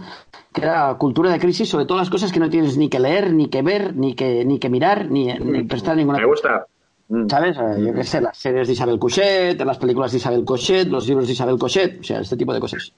que 0.54 0.62
era 0.62 0.96
cultura 0.96 1.32
de 1.32 1.40
crisis 1.40 1.68
sobre 1.70 1.86
todas 1.86 2.02
las 2.02 2.10
cosas 2.10 2.32
que 2.32 2.40
no 2.40 2.50
tienes 2.50 2.78
ni 2.78 2.90
que 2.90 3.00
leer, 3.00 3.34
ni 3.34 3.48
que 3.50 3.62
ver, 3.62 3.96
ni 3.96 4.14
que, 4.16 4.44
ni 4.46 4.60
que 4.60 4.70
mirar, 4.70 5.10
ni, 5.10 5.34
ni 5.34 5.64
prestar 5.64 5.96
ninguna 5.98 6.20
Me 6.20 6.26
gusta. 6.26 6.66
Mm. 7.14 7.28
¿Sabes? 7.30 7.58
Eh, 7.58 7.84
Yo 7.86 7.94
qué 7.94 8.04
sé, 8.06 8.22
las 8.22 8.38
series 8.38 8.68
de 8.68 8.74
Isabel 8.74 8.98
Cochet, 8.98 9.60
las 9.62 9.78
películas 9.78 10.12
de 10.12 10.18
Isabel 10.18 10.46
Cochet, 10.46 10.88
los 10.88 11.06
libros 11.08 11.28
de 11.28 11.34
Isabel 11.34 11.58
Cochet, 11.60 12.00
o 12.00 12.04
sea, 12.04 12.22
este 12.22 12.38
tipo 12.38 12.54
de 12.54 12.60
cosas. 12.62 12.94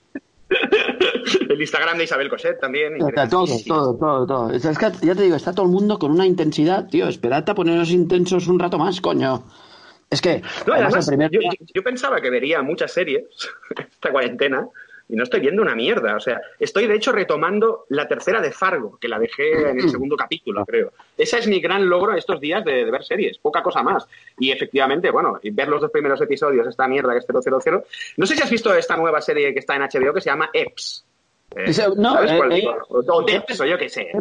El 1.49 1.60
Instagram 1.62 1.97
de 1.97 2.04
Isabel 2.04 2.30
Coset 2.30 2.60
también. 2.60 2.93
Sea, 3.15 3.28
todo, 3.30 3.45
todo, 3.67 3.95
todo, 3.95 4.28
todo. 4.28 4.52
Es 4.52 4.63
que 4.78 4.91
ya 5.02 5.15
te 5.15 5.23
digo, 5.23 5.36
está 5.36 5.54
todo 5.54 5.65
el 5.65 5.71
mundo 5.71 5.97
con 5.97 6.12
una 6.12 6.26
intensidad, 6.26 6.88
tío. 6.89 7.08
Esperad 7.08 7.47
a 7.49 7.56
ponernos 7.56 7.89
intensos 7.91 8.47
un 8.47 8.60
rato 8.60 8.78
más, 8.78 8.99
coño. 9.02 9.43
Es 10.10 10.21
que, 10.21 10.41
No, 10.67 10.73
y 10.73 10.80
además, 10.80 10.93
además, 10.93 11.08
el 11.08 11.12
primer 11.12 11.32
yo, 11.32 11.39
día- 11.39 11.49
yo- 11.60 11.65
yo 11.76 11.84
pensaba 11.84 12.21
que 12.21 12.30
vería 12.30 12.62
muchas 12.62 12.91
series 12.91 13.23
esta 13.91 14.12
cuarentena 14.12 14.67
y 15.10 15.16
no 15.16 15.24
estoy 15.24 15.42
viendo 15.42 15.62
una 15.62 15.76
mierda. 15.76 16.16
O 16.16 16.20
sea, 16.20 16.42
estoy 16.60 16.88
de 16.88 16.96
hecho 16.96 17.12
retomando 17.12 17.86
la 17.89 18.08
tercera 18.08 18.42
de 18.42 18.52
Fargo, 18.52 18.98
que 19.00 19.08
la 19.08 19.20
dejé 19.20 19.70
en 19.70 19.80
el 19.80 19.89
segundo 19.92 20.16
capítulo, 20.16 20.66
creo. 20.66 20.92
Ese 21.18 21.39
es 21.39 21.48
mi 21.48 21.60
gran 21.60 21.88
logro 21.88 22.16
estos 22.16 22.39
días 22.39 22.63
de, 22.63 22.86
de 22.86 22.92
ver 22.92 23.04
series, 23.04 23.38
poca 23.38 23.62
cosa 23.62 23.84
más. 23.84 24.08
Y 24.39 24.52
efectivamente, 24.52 25.12
bueno, 25.12 25.39
ver 25.44 25.68
los 25.68 25.82
dos 25.82 25.92
primeros 25.92 26.22
episodios, 26.22 26.68
esta 26.68 26.88
mierda 26.88 27.13
que 27.13 27.20
es 27.20 27.26
000. 27.26 27.84
No 28.18 28.26
sé 28.26 28.36
si 28.36 28.42
has 28.42 28.52
visto 28.52 28.74
esta 28.74 28.98
nueva 28.98 29.22
serie 29.22 29.54
que 29.54 29.60
está 29.60 29.76
en 29.76 29.82
HBO 29.82 30.13
que 30.13 30.22
se 30.22 30.30
llama 30.30 30.50
Eps. 30.54 31.06
Eh, 31.56 31.72
no, 31.98 32.13
¿sabes 32.13 32.32
eh, 32.32 32.38
cuál 32.38 32.52
eh, 32.54 32.68
o, 32.89 32.98
o 32.98 33.24
Deps, 33.24 33.62
o 33.62 33.66
yo 33.66 33.78
qué 33.78 33.89
sé. 33.89 34.12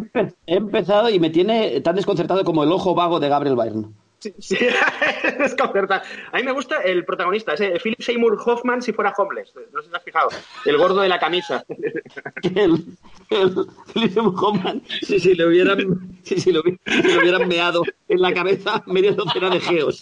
he 0.45 0.55
empezado 0.55 1.09
y 1.09 1.19
me 1.19 1.31
tiene 1.31 1.81
tan 1.81 1.95
desconcertado 1.95 2.43
como 2.43 2.63
el 2.63 2.71
ojo 2.71 2.93
vago 2.93 3.19
de 3.19 3.29
Gabriel 3.29 3.55
Byrne. 3.55 3.87
Sí, 4.23 4.33
sí, 4.39 4.57
es 5.23 5.37
desconcertante. 5.37 6.07
A 6.31 6.37
mí 6.37 6.43
me 6.43 6.53
gusta 6.53 6.81
el 6.81 7.03
protagonista, 7.03 7.55
ese 7.55 7.77
Philip 7.77 8.01
Seymour 8.01 8.41
Hoffman 8.45 8.81
si 8.81 8.93
fuera 8.93 9.13
homeless. 9.17 9.53
No 9.73 9.81
sé 9.81 9.87
si 9.87 9.91
te 9.91 9.97
has 9.97 10.03
fijado. 10.03 10.29
El 10.63 10.77
gordo 10.77 11.01
de 11.01 11.09
la 11.09 11.19
camisa. 11.19 11.65
El, 12.43 12.85
el 13.29 13.67
Philip 13.93 14.13
Seymour 14.13 14.35
Hoffman, 14.37 14.81
si, 15.01 15.19
si 15.19 15.35
le 15.35 15.45
hubieran, 15.45 16.19
si, 16.23 16.39
si 16.39 16.53
le 16.53 16.59
hubieran 16.59 17.49
meado 17.49 17.83
en 18.07 18.21
la 18.21 18.33
cabeza 18.33 18.81
media 18.85 19.11
docena 19.11 19.49
de 19.49 19.59
geos. 19.59 20.01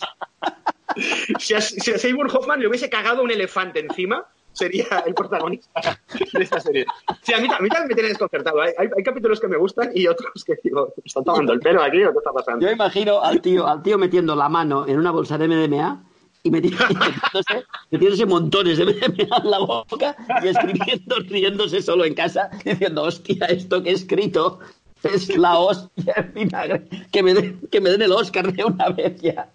Si 1.39 1.55
a, 1.55 1.61
si 1.61 1.91
a 1.91 1.97
Seymour 1.97 2.29
Hoffman 2.31 2.59
le 2.59 2.67
hubiese 2.67 2.91
cagado 2.91 3.23
un 3.23 3.31
elefante 3.31 3.79
encima, 3.79 4.27
sería 4.53 4.85
el 5.05 5.13
protagonista 5.13 5.99
de 6.33 6.43
esta 6.43 6.59
serie. 6.59 6.85
Sí, 7.21 7.33
a 7.33 7.39
mí, 7.39 7.47
también 7.47 7.71
me 7.87 7.93
tiene 7.93 8.09
desconcertado. 8.09 8.61
Hay, 8.61 8.73
capítulos 9.03 9.39
que 9.39 9.47
me 9.47 9.57
gustan 9.57 9.91
y 9.93 10.07
otros 10.07 10.43
que 10.45 10.55
digo, 10.63 10.93
¿me 10.97 11.03
están 11.05 11.23
tomando 11.23 11.53
el 11.53 11.59
pelo 11.59 11.81
aquí 11.81 12.03
o 12.03 12.11
qué 12.11 12.17
está 12.17 12.31
pasando? 12.31 12.65
Yo 12.65 12.71
imagino 12.71 13.21
al 13.21 13.41
tío, 13.41 13.65
al 13.67 13.81
tío 13.81 13.97
metiendo 13.97 14.35
la 14.35 14.49
mano 14.49 14.85
en 14.87 14.97
una 14.99 15.11
bolsa 15.11 15.37
de 15.37 15.47
MDMA 15.47 16.03
y 16.43 16.49
metiéndose, 16.51 17.65
metiéndose 17.91 18.25
montones 18.25 18.77
de 18.77 18.85
MDMA 18.85 19.37
en 19.43 19.51
la 19.51 19.59
boca 19.59 20.15
y 20.43 20.47
escribiendo, 20.47 21.15
riéndose 21.27 21.81
solo 21.81 22.03
en 22.05 22.13
casa, 22.15 22.49
diciendo, 22.65 23.03
hostia, 23.03 23.45
esto 23.47 23.81
que 23.83 23.89
he 23.91 23.93
escrito 23.93 24.59
es 25.03 25.35
la 25.37 25.57
hostia 25.59 26.13
en 26.17 26.33
vinagre. 26.33 26.87
Que 27.11 27.23
me, 27.23 27.33
den- 27.33 27.59
que 27.71 27.81
me 27.81 27.89
den 27.89 28.01
el 28.03 28.11
Oscar 28.11 28.51
de 28.53 28.63
una 28.63 28.89
vez 28.89 29.19
ya. 29.21 29.49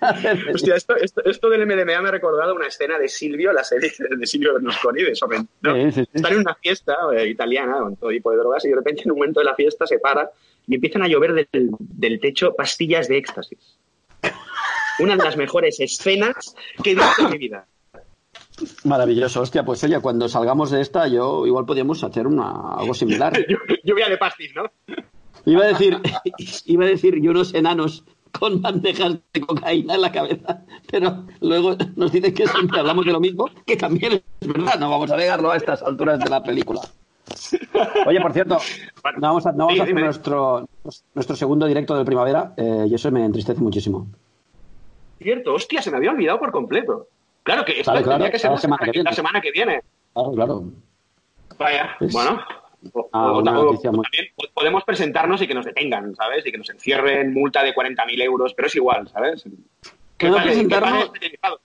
Hostia, 0.54 0.76
esto, 0.76 0.96
esto, 0.96 1.24
esto 1.24 1.48
del 1.50 1.66
MDMA 1.66 2.00
me 2.00 2.08
ha 2.08 2.10
recordado 2.10 2.54
una 2.54 2.66
escena 2.66 2.98
de 2.98 3.08
Silvio, 3.08 3.52
la 3.52 3.64
serie 3.64 3.90
de 3.98 4.26
Silvio 4.26 4.54
Berlusconi 4.54 5.02
de 5.02 5.14
Sorrentino. 5.14 5.74
Sí, 5.74 5.92
sí, 5.92 6.04
sí. 6.04 6.10
Están 6.12 6.32
en 6.32 6.38
una 6.40 6.54
fiesta 6.54 6.96
eh, 7.14 7.28
italiana 7.28 7.78
con 7.80 7.96
todo 7.96 8.10
tipo 8.10 8.30
de 8.30 8.38
drogas 8.38 8.64
y 8.64 8.68
de 8.68 8.76
repente 8.76 9.02
en 9.04 9.12
un 9.12 9.18
momento 9.18 9.40
de 9.40 9.46
la 9.46 9.54
fiesta 9.54 9.86
se 9.86 9.98
para 9.98 10.30
y 10.66 10.74
empiezan 10.74 11.02
a 11.02 11.08
llover 11.08 11.34
del, 11.34 11.70
del 11.78 12.20
techo 12.20 12.54
pastillas 12.54 13.08
de 13.08 13.18
éxtasis. 13.18 13.78
Una 14.98 15.16
de 15.16 15.24
las 15.24 15.36
mejores 15.36 15.78
escenas 15.80 16.54
que 16.82 16.92
he 16.92 16.94
visto 16.94 17.22
en 17.22 17.30
mi 17.30 17.38
vida. 17.38 17.66
Maravilloso, 18.84 19.40
hostia, 19.40 19.64
pues 19.64 19.82
oye, 19.84 20.00
cuando 20.00 20.28
salgamos 20.28 20.70
de 20.70 20.80
esta, 20.80 21.06
yo 21.06 21.46
igual 21.46 21.64
podríamos 21.64 22.02
hacer 22.02 22.26
una, 22.26 22.74
algo 22.74 22.94
similar. 22.94 23.32
Lluvia 23.84 24.08
de 24.08 24.18
pastis, 24.18 24.52
¿no? 24.54 24.64
Iba 25.44 25.64
a 25.64 25.68
decir, 25.68 25.98
iba 26.66 26.84
a 26.84 26.88
decir, 26.88 27.16
y 27.16 27.28
unos 27.28 27.54
enanos 27.54 28.04
con 28.32 28.60
bandejas 28.62 29.18
de 29.32 29.40
cocaína 29.40 29.94
en 29.94 30.00
la 30.02 30.12
cabeza. 30.12 30.62
Pero 30.90 31.24
luego 31.40 31.76
nos 31.96 32.12
dicen 32.12 32.34
que 32.34 32.46
siempre 32.46 32.80
hablamos 32.80 33.04
de 33.04 33.12
lo 33.12 33.20
mismo, 33.20 33.48
que 33.66 33.76
también 33.76 34.22
es 34.40 34.48
verdad, 34.48 34.78
no 34.78 34.90
vamos 34.90 35.10
a 35.10 35.16
negarlo 35.16 35.50
a 35.50 35.56
estas 35.56 35.82
alturas 35.82 36.18
de 36.20 36.28
la 36.30 36.42
película. 36.42 36.80
Oye, 38.06 38.20
por 38.20 38.32
cierto, 38.32 38.58
no 39.16 39.20
vamos 39.28 39.46
a, 39.46 39.52
no 39.52 39.58
vamos 39.66 39.74
sí, 39.74 39.80
a 39.80 39.82
hacer 39.82 39.94
nuestro, 39.94 40.68
nuestro 41.14 41.36
segundo 41.36 41.66
directo 41.66 41.94
del 41.94 42.06
primavera 42.06 42.54
eh, 42.56 42.86
y 42.88 42.94
eso 42.94 43.10
me 43.10 43.24
entristece 43.24 43.60
muchísimo. 43.60 44.06
Cierto, 45.20 45.54
hostia, 45.54 45.82
se 45.82 45.90
me 45.90 45.98
había 45.98 46.10
olvidado 46.12 46.38
por 46.38 46.50
completo. 46.52 47.08
Claro 47.42 47.64
que 47.64 47.72
esto 47.80 47.90
claro, 47.92 48.08
tendría 48.08 48.30
que 48.30 48.38
ser 48.38 48.50
la 48.50 48.58
semana 48.58 48.84
que 48.84 48.90
viene. 48.92 49.10
la 49.10 49.16
semana 49.16 49.40
que 49.40 49.50
viene. 49.50 49.82
Claro, 50.14 50.32
claro. 50.32 50.64
Vaya, 51.58 51.96
Es- 52.00 52.12
bueno. 52.12 52.40
O- 52.92 53.08
Ah, 53.12 53.32
o- 53.32 53.40
una 53.40 53.58
o- 53.58 53.64
noticia 53.64 53.90
muy- 53.90 54.04
también 54.04 54.26
po- 54.36 54.44
podemos 54.54 54.84
presentarnos 54.84 55.42
y 55.42 55.48
que 55.48 55.54
nos 55.54 55.64
detengan, 55.64 56.14
¿sabes? 56.14 56.46
Y 56.46 56.52
que 56.52 56.58
nos 56.58 56.70
encierren 56.70 57.32
multa 57.34 57.62
de 57.62 57.74
40.000 57.74 58.20
euros, 58.22 58.54
pero 58.54 58.68
es 58.68 58.76
igual, 58.76 59.08
¿sabes? 59.08 59.42
Pague- 59.42 59.52
que 60.16 60.30
presentarnos- 60.30 61.12
delicado. 61.20 61.60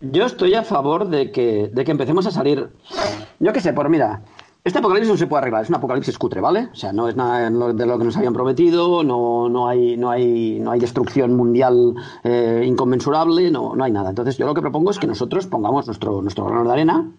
Yo 0.00 0.24
estoy 0.26 0.54
a 0.54 0.62
favor 0.62 1.08
de 1.08 1.30
que, 1.32 1.68
de 1.72 1.84
que 1.84 1.90
empecemos 1.90 2.26
a 2.26 2.30
salir. 2.30 2.68
Yo 3.40 3.52
qué 3.52 3.60
sé, 3.60 3.72
por 3.72 3.88
mira, 3.88 4.22
este 4.62 4.78
apocalipsis 4.80 5.10
no 5.10 5.16
se 5.16 5.26
puede 5.26 5.40
arreglar, 5.42 5.62
es 5.62 5.68
un 5.70 5.76
apocalipsis 5.76 6.18
cutre, 6.18 6.40
¿vale? 6.40 6.68
O 6.72 6.74
sea, 6.74 6.92
no 6.92 7.08
es 7.08 7.16
nada 7.16 7.48
de 7.72 7.86
lo 7.86 7.98
que 7.98 8.04
nos 8.04 8.16
habían 8.16 8.32
prometido, 8.34 9.02
no, 9.02 9.48
no, 9.48 9.68
hay, 9.68 9.96
no, 9.96 10.10
hay, 10.10 10.58
no 10.60 10.70
hay 10.72 10.80
destrucción 10.80 11.34
mundial 11.34 11.94
eh, 12.24 12.62
inconmensurable, 12.66 13.50
no, 13.50 13.74
no 13.74 13.84
hay 13.84 13.90
nada. 13.92 14.10
Entonces, 14.10 14.36
yo 14.36 14.46
lo 14.46 14.54
que 14.54 14.60
propongo 14.60 14.90
es 14.90 14.98
que 14.98 15.06
nosotros 15.06 15.46
pongamos 15.46 15.86
nuestro, 15.86 16.20
nuestro 16.20 16.44
grano 16.46 16.64
de 16.64 16.72
arena 16.72 17.10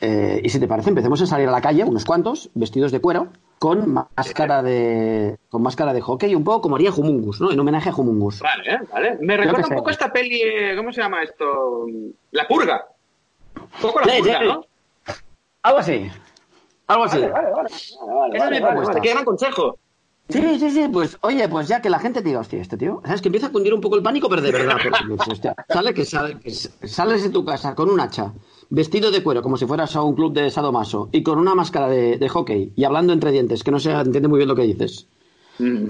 eh, 0.00 0.40
y 0.42 0.48
si 0.48 0.58
te 0.58 0.66
parece, 0.68 0.88
empecemos 0.90 1.20
a 1.22 1.26
salir 1.26 1.48
a 1.48 1.52
la 1.52 1.60
calle, 1.60 1.84
unos 1.84 2.04
cuantos, 2.04 2.50
vestidos 2.54 2.92
de 2.92 3.00
cuero, 3.00 3.28
con 3.58 3.92
máscara 4.16 4.62
de, 4.62 5.38
con 5.50 5.62
máscara 5.62 5.92
de 5.92 6.00
hockey, 6.00 6.34
un 6.34 6.44
poco 6.44 6.62
como 6.62 6.76
haría 6.76 6.90
Humungus, 6.90 7.40
¿no? 7.40 7.52
En 7.52 7.60
homenaje 7.60 7.90
a 7.90 7.94
Humungus. 7.94 8.40
Vale, 8.40 8.72
¿eh? 8.72 8.78
vale. 8.90 9.18
Me 9.20 9.36
recuerda 9.36 9.68
un 9.68 9.76
poco 9.76 9.90
esta 9.90 10.10
peli, 10.10 10.40
eh, 10.40 10.74
¿cómo 10.76 10.92
se 10.92 11.02
llama 11.02 11.22
esto? 11.22 11.86
La 12.30 12.48
purga. 12.48 12.86
Un 13.56 13.82
poco 13.82 14.00
la 14.00 14.06
Sí, 14.06 14.18
purga, 14.20 14.38
sí. 14.38 14.46
¿no? 14.46 14.64
Algo 15.62 15.78
así. 15.78 16.10
Algo 16.86 17.04
así. 17.04 17.20
Vale, 17.20 17.30
vale, 17.32 17.50
vale. 17.52 18.36
Esa 18.36 18.44
es 18.46 18.50
mi 18.50 18.60
propuesta. 18.60 19.00
Qué 19.00 19.10
gran 19.10 19.24
consejo. 19.24 19.78
Sí, 20.30 20.58
sí, 20.58 20.70
sí, 20.70 20.88
pues 20.92 21.18
oye, 21.22 21.48
pues 21.48 21.68
ya 21.68 21.80
que 21.80 21.90
la 21.90 21.98
gente 21.98 22.22
diga, 22.22 22.40
hostia, 22.40 22.60
este 22.60 22.76
tío, 22.76 23.02
¿sabes? 23.04 23.20
Que 23.20 23.28
empieza 23.28 23.48
a 23.48 23.52
cundir 23.52 23.74
un 23.74 23.80
poco 23.80 23.96
el 23.96 24.02
pánico, 24.02 24.28
pero 24.28 24.42
de 24.42 24.52
verdad, 24.52 24.76
porque, 24.82 25.30
hostia, 25.30 25.54
sale 25.68 25.94
que, 25.94 26.04
sale, 26.04 26.38
que 26.38 26.50
sales 26.52 27.22
de 27.22 27.30
tu 27.30 27.44
casa 27.44 27.74
con 27.74 27.90
un 27.90 28.00
hacha, 28.00 28.32
vestido 28.68 29.10
de 29.10 29.22
cuero, 29.22 29.42
como 29.42 29.56
si 29.56 29.66
fueras 29.66 29.94
a 29.96 30.02
un 30.02 30.14
club 30.14 30.32
de 30.32 30.50
sadomaso, 30.50 31.08
y 31.12 31.22
con 31.22 31.38
una 31.38 31.54
máscara 31.54 31.88
de, 31.88 32.18
de 32.18 32.28
hockey, 32.28 32.72
y 32.76 32.84
hablando 32.84 33.12
entre 33.12 33.32
dientes, 33.32 33.64
que 33.64 33.70
no 33.70 33.80
se 33.80 33.90
entiende 33.92 34.28
muy 34.28 34.38
bien 34.38 34.48
lo 34.48 34.56
que 34.56 34.62
dices. 34.62 35.08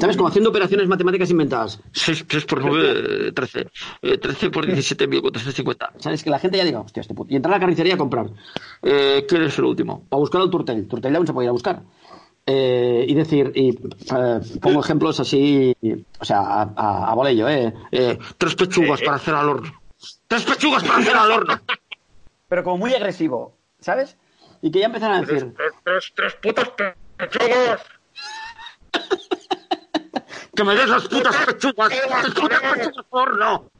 ¿Sabes? 0.00 0.16
Como 0.16 0.28
haciendo 0.28 0.50
operaciones 0.50 0.88
matemáticas 0.88 1.30
inventadas. 1.30 1.80
6, 1.92 2.24
por 2.48 2.64
9, 2.64 3.32
13. 3.32 3.66
13 4.20 4.50
por 4.50 4.66
17, 4.66 5.06
1450. 5.06 5.92
¿Sabes? 5.98 6.24
Que 6.24 6.30
la 6.30 6.38
gente 6.38 6.58
ya 6.58 6.64
diga, 6.64 6.80
hostia, 6.80 7.02
este 7.02 7.14
puto. 7.14 7.32
Y 7.32 7.36
entrar 7.36 7.54
a 7.54 7.56
la 7.58 7.60
carnicería 7.60 7.94
a 7.94 7.98
comprar. 7.98 8.30
Eh, 8.82 9.24
¿Qué 9.28 9.44
es 9.44 9.58
el 9.58 9.64
último? 9.64 10.06
A 10.10 10.16
buscar 10.16 10.40
al 10.40 10.50
Turtel. 10.50 10.88
Turtel 10.88 11.14
aún 11.14 11.26
se 11.26 11.32
puede 11.32 11.46
ir 11.46 11.50
a 11.50 11.52
buscar. 11.52 11.82
Eh, 12.46 13.04
y 13.06 13.14
decir, 13.14 13.52
y 13.54 13.70
eh, 13.70 14.40
pongo 14.60 14.80
ejemplos 14.80 15.20
así, 15.20 15.76
o 16.18 16.24
sea, 16.24 16.40
a, 16.40 16.62
a, 16.74 17.10
a 17.10 17.14
bolello, 17.14 17.48
¿eh? 17.48 17.72
Eh, 17.92 18.18
Tres 18.38 18.54
pechugas 18.56 19.00
para 19.02 19.16
hacer 19.16 19.34
al 19.34 19.48
horno. 19.50 19.80
Tres 20.26 20.44
pechugas 20.44 20.82
para 20.82 20.98
hacer 20.98 21.16
al 21.16 21.30
horno. 21.30 21.60
Pero 22.48 22.64
como 22.64 22.78
muy 22.78 22.94
agresivo, 22.94 23.56
¿sabes? 23.80 24.16
Y 24.62 24.70
que 24.70 24.80
ya 24.80 24.86
empezaran 24.86 25.18
a 25.18 25.26
decir, 25.26 25.54
Tres, 25.84 26.12
tres 26.16 26.34
putas 26.36 26.70
pechugas. 27.16 27.82
que 30.56 30.64
me 30.64 30.74
des 30.74 30.88
las 30.88 31.06
putas 31.08 31.36
pechugas, 31.46 31.92
las 32.08 32.30
putas 32.34 32.60
pechugas 32.60 32.96
al 32.96 33.06
horno. 33.10 33.70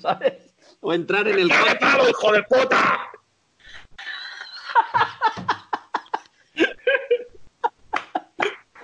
¿Sabes? 0.00 0.54
O 0.80 0.92
entrar 0.92 1.26
en 1.28 1.38
el. 1.38 1.48
¡Palo, 1.80 2.08
hijo 2.08 2.32
de 2.32 2.42
puta! 2.42 3.08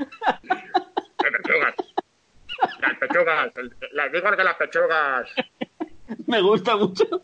Las 0.09 0.41
pechugas. 1.33 1.75
Las 2.81 2.98
pechugas. 3.09 3.53
Las 3.93 4.13
digo 4.13 4.37
que 4.37 4.45
las 4.45 4.57
pechugas. 4.57 5.29
Me 6.27 6.41
gusta 6.41 6.77
mucho. 6.77 7.05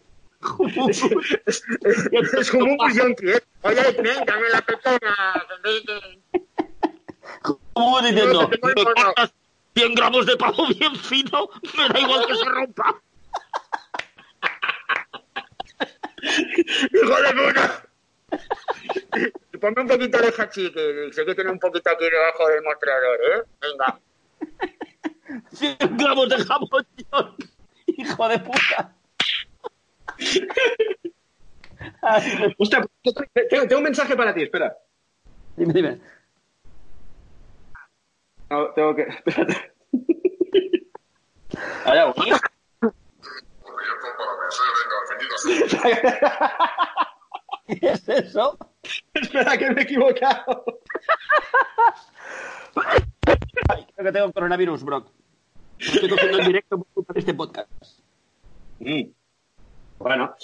Es 2.36 2.50
como 2.50 2.64
un 2.64 2.92
yonki, 2.92 3.30
¿eh? 3.30 3.42
Oye, 3.62 3.92
ven, 4.02 4.24
dame 4.26 4.48
las 4.50 4.62
pechugas. 4.62 5.46
Como 7.72 8.00
diciendo, 8.02 8.50
me 8.62 8.70
informado. 8.70 9.14
cortas 9.14 9.34
100 9.74 9.94
gramos 9.94 10.26
de 10.26 10.36
pavo 10.36 10.66
bien 10.68 10.94
fino, 10.96 11.48
me 11.76 11.88
da 11.88 11.98
igual 12.00 12.26
que 12.26 12.34
se 12.36 12.44
rompa. 12.44 13.00
¡Hijo 16.22 17.22
de 17.22 17.32
puta! 17.34 17.86
Y 19.52 19.58
Ponme 19.58 19.82
un 19.82 19.88
poquito 19.88 20.18
de 20.18 20.32
hachi, 20.36 20.72
que 20.72 21.10
sé 21.12 21.24
que 21.24 21.34
tiene 21.34 21.50
un 21.50 21.58
poquito 21.58 21.90
aquí 21.90 22.04
debajo 22.04 22.48
del 22.48 22.62
mostrador, 22.62 23.18
¿eh? 23.32 23.42
Venga. 23.60 23.98
100 25.52 25.76
gramos 25.96 26.28
de 26.28 26.36
jamón, 26.44 26.86
York. 27.12 27.48
Hijo 27.86 28.28
de 28.28 28.38
puta. 28.38 28.94
Hostia, 32.58 32.86
tengo, 33.50 33.66
tengo 33.66 33.78
un 33.78 33.84
mensaje 33.84 34.16
para 34.16 34.34
ti, 34.34 34.42
espera. 34.42 34.76
dime, 35.56 35.72
dime. 35.72 36.00
No, 38.50 38.68
tengo 38.74 38.94
que. 38.94 39.02
Espérate. 39.02 39.72
Allá 41.84 42.06
voy. 42.06 42.32
¿Qué 47.66 47.88
es 47.88 48.08
eso? 48.08 48.58
Espera, 49.14 49.56
que 49.56 49.70
me 49.70 49.80
he 49.80 49.84
equivocado. 49.84 50.64
Ay, 53.68 53.86
creo 53.94 54.06
que 54.06 54.12
tengo 54.12 54.32
coronavirus, 54.32 54.84
Brock. 54.84 55.10
Estoy 55.92 56.08
cogiendo 56.08 56.38
en 56.38 56.46
directo 56.46 56.78
por 56.78 56.86
culpa 56.88 57.12
de 57.12 57.20
este 57.20 57.34
podcast. 57.34 57.70
Mm. 58.80 59.10
Bueno, 59.98 60.34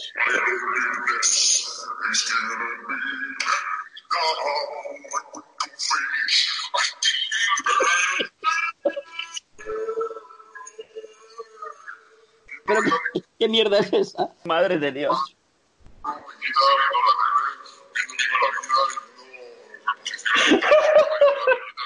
¿Pero 12.67 12.83
qué, 12.83 13.23
qué 13.39 13.49
mierda 13.49 13.79
es 13.79 13.93
esa? 13.93 14.33
Madre 14.45 14.79
de 14.79 14.93
Dios. 14.93 15.37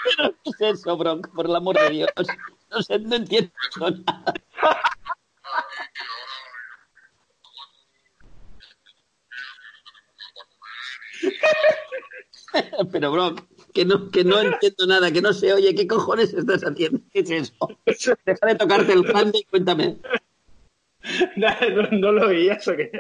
¿Pero 0.05 0.35
qué 0.45 0.51
es 0.51 0.61
eso, 0.61 0.97
Brock? 0.97 1.29
Por 1.35 1.47
el 1.47 1.57
amor 1.57 1.79
de 1.79 1.91
Dios. 1.91 2.11
No 3.01 3.17
entiendo 3.17 3.53
nada. 4.07 4.35
Pero, 12.93 13.13
Brock, 13.13 13.43
que 13.73 13.85
no, 13.85 14.11
que 14.11 14.25
no 14.25 14.41
entiendo 14.41 14.87
nada, 14.87 15.13
que 15.13 15.21
no 15.21 15.33
sé, 15.33 15.53
oye, 15.53 15.75
¿qué 15.75 15.87
cojones 15.87 16.33
estás 16.33 16.63
haciendo? 16.63 17.01
¿Qué 17.13 17.21
es 17.21 17.31
eso? 17.31 17.55
Deja 17.85 18.47
de 18.47 18.55
tocarte 18.55 18.93
el 18.93 19.03
grande 19.03 19.39
y 19.41 19.45
cuéntame. 19.45 19.97
no, 21.37 21.49
no 21.91 22.13
lo 22.13 22.29
oías 22.29 22.67
o 22.69 22.77
qué. 22.77 22.91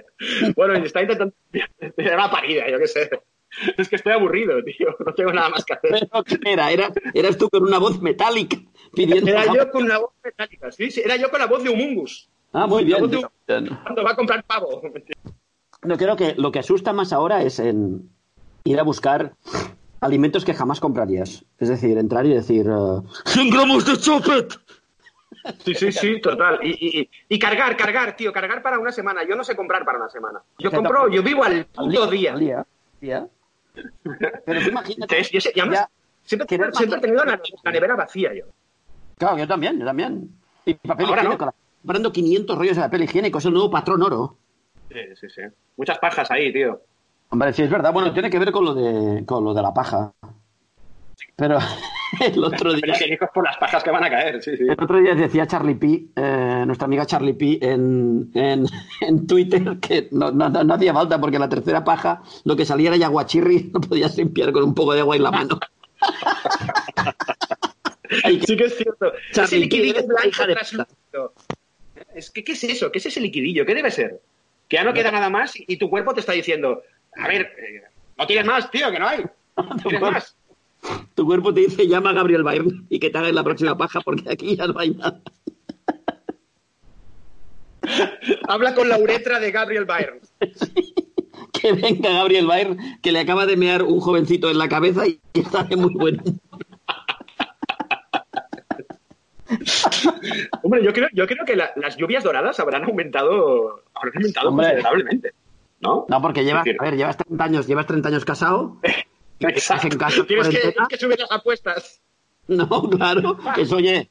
Bueno, 0.56 0.74
está 0.74 1.02
intentando. 1.02 1.34
Era 1.96 2.16
una 2.16 2.30
parida, 2.30 2.68
yo 2.70 2.78
qué 2.78 2.88
sé. 2.88 3.10
Es 3.78 3.88
que 3.88 3.96
estoy 3.96 4.12
aburrido, 4.12 4.62
tío. 4.64 4.88
No 5.04 5.14
tengo 5.14 5.32
nada 5.32 5.48
más 5.50 5.64
que 5.64 5.74
hacer. 5.74 6.08
¿Pero 6.10 6.24
qué 6.24 6.38
era? 6.44 6.70
era? 6.70 6.92
Eras 7.12 7.36
tú 7.38 7.48
con 7.48 7.62
una 7.62 7.78
voz 7.78 8.00
metálica 8.00 8.56
pidiendo... 8.92 9.30
Era 9.30 9.52
yo 9.52 9.70
con 9.70 9.84
una 9.84 9.98
voz 9.98 10.10
metálica, 10.22 10.70
sí, 10.72 10.90
sí. 10.90 11.02
Era 11.04 11.16
yo 11.16 11.30
con 11.30 11.40
la 11.40 11.46
voz 11.46 11.62
de 11.62 11.70
Humungus. 11.70 12.28
Ah, 12.52 12.66
muy 12.66 12.84
bien. 12.84 13.08
De 13.10 13.26
Cuando 13.46 14.04
va 14.04 14.10
a 14.12 14.16
comprar 14.16 14.44
pavo. 14.44 14.80
No, 15.82 15.96
creo 15.96 16.16
que 16.16 16.34
lo 16.36 16.50
que 16.52 16.60
asusta 16.60 16.92
más 16.92 17.12
ahora 17.12 17.42
es 17.42 17.58
en 17.58 18.08
ir 18.64 18.78
a 18.80 18.82
buscar 18.84 19.34
alimentos 20.00 20.44
que 20.44 20.54
jamás 20.54 20.80
comprarías. 20.80 21.44
Es 21.58 21.68
decir, 21.68 21.98
entrar 21.98 22.24
y 22.26 22.34
decir... 22.34 22.66
eh, 22.66 23.00
¡100 23.26 23.50
gramos 23.50 23.84
de 23.86 23.96
chopet! 23.98 24.54
Sí, 25.64 25.74
sí, 25.74 25.92
sí, 25.92 26.20
total. 26.22 26.58
Y, 26.62 26.70
y, 26.70 27.00
y- 27.00 27.10
y 27.28 27.38
cargar, 27.38 27.76
cargar, 27.76 28.16
tío, 28.16 28.32
cargar 28.32 28.62
para 28.62 28.78
una 28.78 28.92
semana. 28.92 29.22
Yo 29.28 29.34
no 29.36 29.44
sé 29.44 29.54
comprar 29.54 29.84
para 29.84 29.98
una 29.98 30.08
semana. 30.08 30.40
Yo 30.58 30.70
compro, 30.70 31.08
yo 31.08 31.22
vivo 31.22 31.44
al 31.44 31.66
puto 31.66 32.06
día. 32.06 32.64
Pero 34.44 34.60
tú 34.62 34.68
imagínate... 34.68 35.22
Yo 35.30 35.40
sé- 35.40 35.52
ya- 35.54 35.88
siempre, 36.24 36.46
querer 36.46 36.74
siempre 36.74 36.98
he 36.98 37.02
tenido 37.02 37.24
la, 37.24 37.40
nevera 37.72 37.96
vacía 37.96 38.32
yo. 38.34 38.44
Claro, 39.18 39.38
yo 39.38 39.46
también, 39.46 39.78
yo 39.78 39.84
también. 39.86 40.30
Y 40.64 40.74
papel 40.74 41.06
Ahora 41.06 41.22
no. 41.22 41.32
higiénico. 41.34 41.54
Comprando 41.82 42.12
500 42.12 42.58
rollos 42.58 42.76
de 42.76 42.82
papel 42.82 43.02
higiénico, 43.02 43.38
es 43.38 43.44
el 43.44 43.52
nuevo 43.52 43.70
patrón 43.70 44.02
oro. 44.02 44.36
Sí, 44.90 45.00
sí, 45.20 45.28
sí. 45.28 45.42
Muchas 45.76 45.98
pajas 45.98 46.30
ahí, 46.30 46.52
tío. 46.52 46.80
Hombre, 47.28 47.52
sí, 47.52 47.62
es 47.62 47.70
verdad. 47.70 47.92
Bueno, 47.92 48.12
tiene 48.12 48.30
que 48.30 48.38
ver 48.38 48.52
con 48.52 48.64
lo 48.64 48.74
de, 48.74 49.24
con 49.26 49.44
lo 49.44 49.52
de 49.52 49.62
la 49.62 49.74
paja. 49.74 50.12
Pero, 51.36 51.58
el 52.20 52.44
otro 52.44 52.72
día, 52.74 52.94
por 53.32 53.44
las 53.44 53.56
pajas 53.56 53.82
que 53.82 53.90
van 53.90 54.04
a 54.04 54.10
caer, 54.10 54.42
sí, 54.42 54.56
sí. 54.56 54.64
el 54.64 54.72
otro 54.72 54.98
día 55.00 55.14
decía 55.14 55.46
Charlie 55.46 55.74
P, 55.74 56.06
eh, 56.16 56.62
nuestra 56.66 56.86
amiga 56.86 57.06
Charlie 57.06 57.34
P, 57.34 57.58
en, 57.62 58.30
en, 58.34 58.66
en 59.00 59.26
Twitter 59.26 59.78
que 59.80 60.08
no, 60.12 60.30
no, 60.30 60.48
no- 60.48 60.74
hacía 60.74 60.92
falta 60.92 61.20
porque 61.20 61.38
la 61.38 61.48
tercera 61.48 61.84
paja 61.84 62.22
lo 62.44 62.56
que 62.56 62.64
salía 62.64 62.88
era 62.88 62.96
yaguachirri, 62.96 63.70
no 63.72 63.80
podías 63.88 64.16
limpiar 64.16 64.52
con 64.52 64.64
un 64.64 64.74
poco 64.74 64.94
de 64.94 65.00
agua 65.00 65.16
en 65.16 65.22
la 65.22 65.30
mano. 65.30 65.58
Sí 68.46 68.56
que 68.56 68.64
es 68.64 68.76
cierto. 68.76 69.12
Charlie, 69.32 69.44
ese 69.46 69.58
liquidillo 69.58 69.94
¿qué 69.94 70.06
blanco 70.06 70.44
translúcido. 70.52 71.32
Es 72.14 72.30
que, 72.30 72.44
¿qué 72.44 72.52
es 72.52 72.64
eso? 72.64 72.92
¿Qué 72.92 72.98
es 72.98 73.06
ese 73.06 73.20
liquidillo? 73.20 73.64
¿Qué 73.66 73.74
debe 73.74 73.90
ser? 73.90 74.20
Que 74.68 74.76
ya 74.76 74.84
no 74.84 74.92
queda 74.92 75.10
nada 75.10 75.30
más 75.30 75.54
y 75.56 75.76
tu 75.76 75.90
cuerpo 75.90 76.14
te 76.14 76.20
está 76.20 76.32
diciendo, 76.32 76.82
a 77.16 77.28
ver, 77.28 77.42
eh, 77.58 77.82
no 78.16 78.26
tienes 78.26 78.46
más, 78.46 78.70
tío, 78.70 78.90
que 78.90 78.98
no 78.98 79.08
hay. 79.08 79.24
No 79.56 79.76
tienes 79.76 80.00
más. 80.00 80.36
Tu 81.14 81.24
cuerpo 81.26 81.52
te 81.54 81.60
dice 81.60 81.86
llama 81.86 82.10
a 82.10 82.14
Gabriel 82.14 82.42
Byrne 82.44 82.82
y 82.90 82.98
que 82.98 83.10
te 83.10 83.18
haga 83.18 83.30
la 83.32 83.44
próxima 83.44 83.76
paja 83.76 84.00
porque 84.00 84.30
aquí 84.30 84.56
ya 84.56 84.66
no 84.66 84.78
hay 84.78 84.90
nada. 84.90 85.20
Habla 88.48 88.74
con 88.74 88.88
la 88.88 88.98
uretra 88.98 89.38
de 89.40 89.50
Gabriel 89.52 89.84
Byrne. 89.86 90.20
Que 91.52 91.72
venga 91.72 92.10
Gabriel 92.10 92.46
Byrne, 92.46 92.98
que 93.02 93.10
le 93.12 93.20
acaba 93.20 93.46
de 93.46 93.56
mear 93.56 93.82
un 93.84 93.98
jovencito 94.00 94.50
en 94.50 94.58
la 94.58 94.68
cabeza 94.68 95.06
y 95.06 95.18
está 95.32 95.62
de 95.64 95.76
muy 95.76 95.94
buen 95.94 96.20
humor. 96.20 96.40
Hombre, 100.62 100.82
yo 100.84 100.92
creo, 100.92 101.08
yo 101.14 101.26
creo 101.26 101.44
que 101.46 101.56
la- 101.56 101.70
las 101.76 101.96
lluvias 101.96 102.22
doradas 102.24 102.58
habrán 102.60 102.84
aumentado, 102.84 103.82
habrán 103.94 104.16
aumentado 104.16 104.48
Hombre. 104.50 104.66
considerablemente. 104.66 105.30
¿No? 105.80 106.04
No, 106.08 106.20
porque 106.22 106.44
llevas, 106.44 106.64
a 106.78 106.84
ver, 106.84 106.96
llevas 106.96 107.16
30 107.16 107.44
años, 107.44 107.66
llevas 107.66 107.86
30 107.86 108.08
años 108.08 108.24
casado. 108.24 108.76
Exacto. 109.40 109.88
tienes, 109.88 110.14
que, 110.14 110.34
cuarentena. 110.34 110.72
tienes 110.72 110.88
que 110.88 110.98
subir 110.98 111.18
las 111.18 111.30
apuestas. 111.30 112.00
No, 112.46 112.68
claro. 112.90 113.38
Eso, 113.56 113.76
oye, 113.76 114.10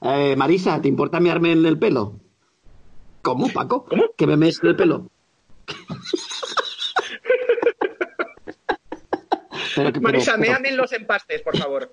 eh, 0.00 0.36
Marisa, 0.36 0.80
¿te 0.80 0.88
importa 0.88 1.20
mearme 1.20 1.52
en 1.52 1.64
el 1.66 1.78
pelo? 1.78 2.18
¿Cómo, 3.22 3.48
Paco? 3.48 3.84
¿Cómo? 3.84 4.04
¿Que 4.16 4.26
me 4.26 4.36
mees 4.36 4.62
en 4.62 4.70
el 4.70 4.76
pelo? 4.76 5.10
Pero, 9.76 10.00
Marisa, 10.00 10.32
pero, 10.38 10.42
méame 10.42 10.68
en 10.68 10.76
los 10.76 10.92
empastes, 10.92 11.42
por 11.42 11.56
favor. 11.56 11.92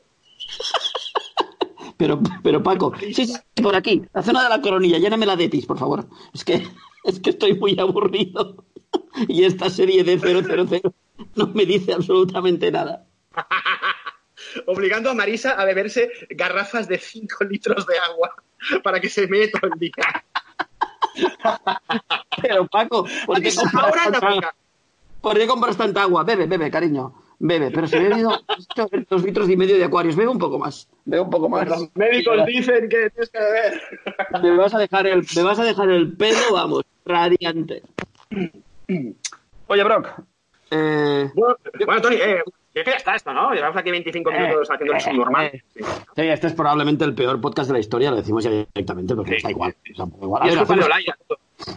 pero, 1.97 2.21
pero, 2.43 2.61
Paco, 2.61 2.93
sí, 2.99 3.25
sí, 3.25 3.33
por 3.61 3.75
aquí, 3.75 4.03
la 4.13 4.21
zona 4.21 4.43
de 4.43 4.49
la 4.49 4.61
coronilla, 4.61 4.99
lléname 4.99 5.25
la 5.25 5.35
detis, 5.35 5.65
por 5.65 5.79
favor. 5.79 6.07
Es 6.33 6.45
que, 6.45 6.67
es 7.03 7.19
que 7.19 7.31
estoy 7.31 7.57
muy 7.57 7.79
aburrido. 7.79 8.65
Y 9.27 9.43
esta 9.43 9.69
serie 9.69 10.03
de 10.03 10.17
000 10.17 10.45
no 11.35 11.47
me 11.47 11.65
dice 11.65 11.93
absolutamente 11.93 12.71
nada. 12.71 13.05
Obligando 14.65 15.09
a 15.09 15.13
Marisa 15.13 15.51
a 15.51 15.65
beberse 15.65 16.11
garrafas 16.29 16.87
de 16.87 16.97
5 16.97 17.43
litros 17.45 17.85
de 17.85 17.97
agua 17.99 18.33
para 18.83 18.99
que 18.99 19.09
se 19.09 19.27
meta 19.27 19.59
todo 19.59 19.71
el 19.73 19.79
día. 19.79 20.25
Pero, 22.41 22.67
Paco, 22.67 23.07
¿por 23.25 23.41
qué 23.41 23.53
compras 23.53 24.11
tanta-. 24.11 24.55
¿Por 25.21 25.37
qué 25.37 25.47
compras 25.47 25.77
tanta 25.77 26.01
agua? 26.01 26.23
Bebe, 26.23 26.47
bebe, 26.47 26.71
cariño. 26.71 27.13
Bebe, 27.43 27.71
pero 27.71 27.87
si 27.87 27.95
he 27.95 28.07
bebido 28.07 28.39
dos 29.09 29.23
litros 29.23 29.49
y 29.49 29.57
medio 29.57 29.75
de 29.75 29.83
acuarios, 29.83 30.15
bebe 30.15 30.29
un 30.29 30.37
poco 30.37 30.59
más. 30.59 30.87
Bebe 31.05 31.23
un 31.23 31.29
poco 31.31 31.49
más. 31.49 31.67
Los 31.67 31.89
médicos 31.95 32.45
dicen 32.45 32.87
que 32.87 33.09
tienes 33.09 33.29
que 33.31 33.39
beber. 33.39 33.81
Me 34.43 34.57
vas 34.57 34.75
a 34.75 34.77
dejar 34.77 35.07
el, 35.07 35.25
me 35.35 35.41
vas 35.41 35.57
a 35.57 35.63
dejar 35.63 35.89
el 35.89 36.15
pelo, 36.15 36.53
vamos, 36.53 36.83
radiante. 37.03 37.81
Oye, 39.67 39.83
Brock. 39.83 40.21
Eh, 40.71 41.29
Bueno, 41.35 41.55
bueno, 41.85 42.01
Tony, 42.01 42.15
eh, 42.15 42.41
que 42.73 42.83
ya 42.85 42.93
está 42.93 43.15
esto, 43.15 43.33
¿no? 43.33 43.53
Llevamos 43.53 43.75
aquí 43.77 43.91
25 43.91 44.31
minutos 44.31 44.71
haciendo 44.71 44.93
el 44.95 45.01
subnormal. 45.01 45.45
eh, 45.47 45.61
sí, 45.75 46.21
este 46.21 46.47
es 46.47 46.53
probablemente 46.53 47.03
el 47.03 47.13
peor 47.13 47.39
podcast 47.41 47.67
de 47.67 47.73
la 47.73 47.79
historia, 47.79 48.09
lo 48.11 48.17
decimos 48.17 48.43
ya 48.43 48.49
directamente, 48.51 49.13
porque 49.15 49.31
Sí. 49.31 49.37
está 49.37 49.51
igual. 49.51 49.75
o 49.91 49.95
sea, 49.95 50.05
igual. 50.21 50.41
A 50.41 50.45
Y 50.45 50.49
es 50.49 50.55
ver, 50.55 50.65
culpa 50.65 50.73
de 50.75 50.81
hacemos- 50.81 50.85
Olaya. 50.85 51.17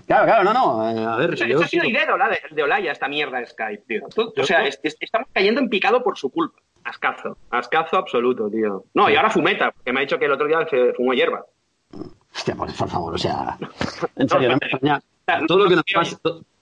Claro, 0.06 0.24
claro, 0.26 0.44
no, 0.44 0.52
no. 0.54 0.90
eh, 0.90 1.04
a 1.04 1.16
ver, 1.16 1.34
yo- 1.34 1.60
ha 1.60 1.66
sido 1.66 1.84
idea 1.84 2.06
de 2.06 2.12
Olaya, 2.12 2.38
de 2.50 2.62
Olaya, 2.62 2.92
esta 2.92 3.08
mierda 3.08 3.38
de 3.38 3.46
Skype, 3.46 3.82
tío. 3.86 4.02
Tú- 4.14 4.32
O 4.40 4.44
sea, 4.44 4.64
es- 4.64 4.78
es- 4.82 4.96
estamos 5.00 5.28
cayendo 5.32 5.60
en 5.60 5.68
picado 5.68 6.02
por 6.02 6.16
su 6.16 6.30
culpa. 6.30 6.58
Ascazo. 6.84 7.36
Ascazo 7.50 7.96
absoluto, 7.96 8.48
tío. 8.48 8.84
No, 8.94 9.10
y 9.10 9.16
ahora 9.16 9.30
fumeta, 9.30 9.72
porque 9.72 9.92
me 9.92 10.00
ha 10.00 10.02
dicho 10.02 10.18
que 10.18 10.26
el 10.26 10.32
otro 10.32 10.46
día 10.46 10.66
se 10.70 10.92
fumó 10.94 11.12
hierba. 11.14 11.44
Hostia, 12.34 12.54
por, 12.54 12.74
por 12.74 12.88
favor, 12.88 13.14
o 13.14 13.18
sea, 13.18 13.56
en 14.16 14.28
serio, 14.28 14.50
no 14.50 14.58
me 14.60 14.66
extraña. 14.66 15.02
Todo 15.46 15.58
lo 15.64 15.68
que 15.68 15.76
nos 15.76 15.84
pasa, 15.94 16.18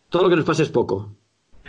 todo 0.08 0.22
lo 0.22 0.28
que 0.30 0.36
nos 0.36 0.44
pasa 0.44 0.62
es 0.62 0.68
poco. 0.68 1.10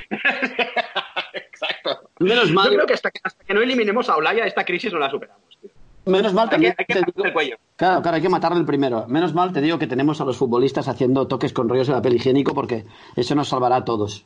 Exacto. 1.33 2.09
Menos 2.19 2.49
Yo 2.49 2.53
mal, 2.55 2.69
creo 2.69 2.85
que 2.85 2.93
hasta, 2.93 3.11
que 3.11 3.19
hasta 3.23 3.43
que 3.43 3.53
no 3.53 3.61
eliminemos 3.61 4.09
a 4.09 4.17
Olaya, 4.17 4.45
esta 4.45 4.63
crisis 4.65 4.91
no 4.93 4.99
la 4.99 5.09
superamos, 5.09 5.43
tío. 5.61 5.69
menos 6.05 6.33
mal 6.33 6.45
Hay 6.45 6.49
que, 6.49 6.53
también. 6.55 6.75
hay 6.77 6.85
que 6.85 6.93
digo- 6.95 7.25
el 7.25 7.33
cuello. 7.33 7.57
Claro, 7.75 8.01
claro, 8.01 8.15
hay 8.15 8.21
que 8.21 8.29
matarle 8.29 8.59
el 8.59 8.65
primero. 8.65 9.05
Menos 9.07 9.33
mal 9.33 9.51
te 9.53 9.61
digo 9.61 9.79
que 9.79 9.87
tenemos 9.87 10.19
a 10.21 10.25
los 10.25 10.37
futbolistas 10.37 10.87
haciendo 10.87 11.27
toques 11.27 11.53
con 11.53 11.69
rollos 11.69 11.87
de 11.87 11.93
papel 11.93 12.15
higiénico 12.15 12.53
porque 12.53 12.85
eso 13.15 13.35
nos 13.35 13.49
salvará 13.49 13.77
a 13.77 13.85
todos. 13.85 14.25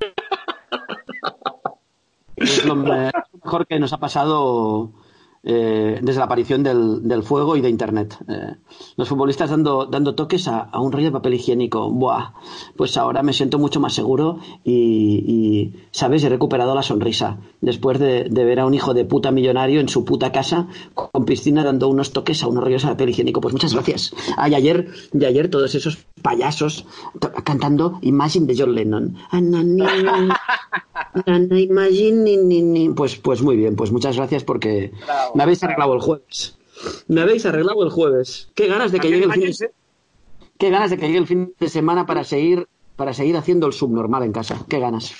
Es 2.36 2.64
lo 2.66 2.76
me- 2.76 3.10
mejor 3.42 3.66
que 3.66 3.78
nos 3.78 3.94
ha 3.94 3.98
pasado 3.98 4.90
eh, 5.46 6.00
desde 6.02 6.18
la 6.18 6.26
aparición 6.26 6.62
del, 6.62 7.06
del 7.08 7.22
fuego 7.22 7.56
y 7.56 7.60
de 7.60 7.70
Internet. 7.70 8.18
Eh, 8.28 8.56
los 8.96 9.08
futbolistas 9.08 9.48
dando, 9.48 9.86
dando 9.86 10.14
toques 10.14 10.48
a, 10.48 10.58
a 10.60 10.80
un 10.80 10.92
rollo 10.92 11.06
de 11.06 11.12
papel 11.12 11.34
higiénico. 11.34 11.90
Buah, 11.90 12.32
pues 12.76 12.96
ahora 12.96 13.22
me 13.22 13.32
siento 13.32 13.58
mucho 13.58 13.80
más 13.80 13.94
seguro 13.94 14.38
y, 14.64 14.74
y, 15.26 15.74
¿sabes? 15.92 16.24
He 16.24 16.28
recuperado 16.28 16.74
la 16.74 16.82
sonrisa 16.82 17.38
después 17.60 17.98
de, 17.98 18.24
de 18.24 18.44
ver 18.44 18.60
a 18.60 18.66
un 18.66 18.74
hijo 18.74 18.92
de 18.92 19.04
puta 19.04 19.30
millonario 19.30 19.80
en 19.80 19.88
su 19.88 20.04
puta 20.04 20.32
casa 20.32 20.66
con 20.94 21.24
piscina 21.24 21.64
dando 21.64 21.88
unos 21.88 22.12
toques 22.12 22.42
a 22.42 22.48
unos 22.48 22.64
rollos 22.64 22.82
de 22.82 22.88
papel 22.88 23.10
higiénico. 23.10 23.40
Pues 23.40 23.54
muchas 23.54 23.72
gracias. 23.72 24.12
Ah, 24.36 24.48
y 24.48 24.54
ayer, 24.54 24.88
y 25.12 25.24
ayer 25.24 25.48
todos 25.48 25.74
esos 25.74 25.98
payasos 26.22 26.86
cantando 27.44 27.98
Imagine 28.02 28.46
de 28.46 28.54
John 28.58 28.74
Lennon. 28.74 29.16
Pues, 32.94 33.16
pues 33.16 33.42
muy 33.42 33.56
bien, 33.56 33.76
pues 33.76 33.92
muchas 33.92 34.16
gracias 34.16 34.42
porque 34.42 34.92
me 35.36 35.42
habéis 35.42 35.62
arreglado 35.62 35.94
el 35.94 36.00
jueves. 36.00 36.58
Me 37.08 37.20
habéis 37.22 37.46
arreglado 37.46 37.82
el 37.84 37.90
jueves. 37.90 38.50
Qué 38.54 38.66
ganas 38.66 38.92
de 38.92 39.00
que 39.00 39.08
llegue 39.08 39.24
el 39.24 39.32
fin 39.32 39.42
de, 39.42 39.70
qué 40.58 40.70
ganas 40.70 40.90
de 40.90 40.96
que 40.98 41.06
llegue 41.06 41.18
el 41.18 41.26
fin 41.26 41.54
de 41.58 41.68
semana 41.68 42.06
para 42.06 42.24
seguir 42.24 42.66
para 42.96 43.12
seguir 43.12 43.36
haciendo 43.36 43.66
el 43.66 43.72
subnormal 43.74 44.22
en 44.22 44.32
casa. 44.32 44.64
Qué 44.68 44.78
ganas. 44.78 45.14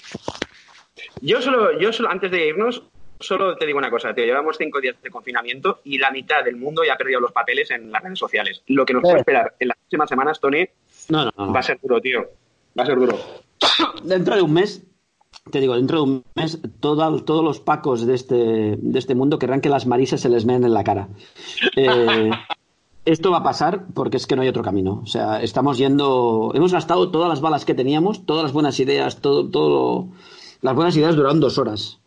Yo 1.20 1.40
solo, 1.42 1.78
yo 1.78 1.92
solo, 1.92 2.08
antes 2.10 2.30
de 2.30 2.48
irnos, 2.48 2.82
solo 3.20 3.56
te 3.56 3.66
digo 3.66 3.78
una 3.78 3.90
cosa, 3.90 4.14
tío. 4.14 4.24
Llevamos 4.24 4.56
cinco 4.58 4.80
días 4.80 4.96
de 5.02 5.10
confinamiento 5.10 5.80
y 5.84 5.98
la 5.98 6.10
mitad 6.10 6.42
del 6.44 6.56
mundo 6.56 6.82
ya 6.84 6.94
ha 6.94 6.96
perdido 6.96 7.20
los 7.20 7.32
papeles 7.32 7.70
en 7.70 7.90
las 7.92 8.02
redes 8.02 8.18
sociales. 8.18 8.62
Lo 8.68 8.84
que 8.86 8.94
nos 8.94 9.02
puede 9.02 9.16
Eh. 9.16 9.20
esperar 9.20 9.54
en 9.60 9.68
las 9.68 9.76
próximas 9.78 10.08
semanas, 10.08 10.40
Tony, 10.40 10.66
No, 11.10 11.24
no, 11.26 11.32
no. 11.36 11.52
va 11.52 11.60
a 11.60 11.62
ser 11.62 11.78
duro, 11.82 12.00
tío. 12.00 12.20
Va 12.78 12.82
a 12.82 12.86
ser 12.86 12.96
duro. 12.98 13.18
Dentro 14.02 14.36
de 14.36 14.42
un 14.42 14.52
mes, 14.52 14.82
te 15.50 15.60
digo, 15.60 15.74
dentro 15.76 15.98
de 15.98 16.02
un 16.04 16.24
mes, 16.34 16.58
todo- 16.80 17.22
todos 17.22 17.44
los 17.44 17.60
pacos 17.60 18.06
de 18.06 18.14
este, 18.14 18.34
de 18.76 18.98
este 18.98 19.14
mundo 19.14 19.38
querrán 19.38 19.60
que 19.60 19.68
las 19.68 19.86
marisas 19.86 20.20
se 20.20 20.28
les 20.28 20.44
meen 20.44 20.64
en 20.64 20.74
la 20.74 20.84
cara. 20.84 21.08
Eh, 21.76 22.30
esto 23.04 23.30
va 23.30 23.38
a 23.38 23.42
pasar 23.44 23.86
porque 23.94 24.16
es 24.16 24.26
que 24.26 24.34
no 24.36 24.42
hay 24.42 24.48
otro 24.48 24.62
camino. 24.62 25.00
O 25.02 25.06
sea, 25.06 25.40
estamos 25.42 25.78
yendo. 25.78 26.50
Hemos 26.54 26.72
gastado 26.72 27.10
todas 27.10 27.28
las 27.28 27.40
balas 27.40 27.64
que 27.64 27.74
teníamos, 27.74 28.26
todas 28.26 28.42
las 28.42 28.52
buenas 28.52 28.80
ideas, 28.80 29.20
todo, 29.20 29.48
todo. 29.48 30.08
Las 30.62 30.74
buenas 30.74 30.96
ideas 30.96 31.14
duraron 31.14 31.38
dos 31.40 31.58
horas. 31.58 31.98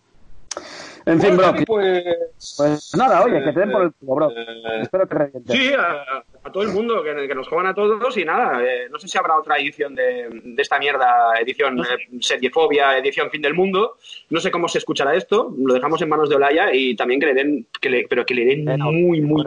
En 1.11 1.19
fin, 1.19 1.35
bro. 1.37 1.53
pues... 1.65 2.55
Pues 2.57 2.95
nada, 2.95 3.23
oye, 3.23 3.43
que 3.43 3.51
te 3.51 3.59
den 3.59 3.71
por 3.71 3.81
el 3.83 3.91
culo, 3.93 4.15
bro. 4.15 4.29
Eh, 4.31 4.81
Espero 4.81 5.07
que 5.07 5.15
revientes. 5.15 5.55
Sí, 5.57 5.71
a, 5.73 6.23
a 6.43 6.51
todo 6.51 6.63
el 6.63 6.69
mundo, 6.69 7.03
que, 7.03 7.27
que 7.27 7.35
nos 7.35 7.47
jodan 7.47 7.67
a 7.67 7.73
todos 7.73 8.15
y 8.17 8.23
nada. 8.25 8.63
eh, 8.63 8.87
no 8.91 8.99
sé 8.99 9.07
si 9.07 9.17
habrá 9.17 9.37
otra 9.37 9.57
edición 9.57 9.95
de, 9.95 10.29
de 10.43 10.61
esta 10.61 10.77
mierda, 10.77 11.33
edición 11.41 11.79
eh, 11.79 11.83
seriefobia, 12.21 12.97
edición 12.97 13.29
fin 13.31 13.41
del 13.41 13.53
mundo. 13.55 13.95
No 14.29 14.39
sé 14.39 14.51
cómo 14.51 14.67
se 14.67 14.77
escuchará 14.77 15.15
esto. 15.15 15.53
Lo 15.57 15.73
dejamos 15.73 16.01
en 16.01 16.09
manos 16.09 16.29
de 16.29 16.35
Olaya 16.35 16.73
y 16.73 16.95
también 16.95 17.19
que 17.19 17.25
le 17.25 17.33
den, 17.33 17.67
que 17.81 17.89
le, 17.89 18.05
pero 18.07 18.25
que 18.25 18.35
le 18.35 18.45
den 18.45 18.65
Bueno, 18.65 18.91
muy, 18.91 19.21
muy, 19.21 19.43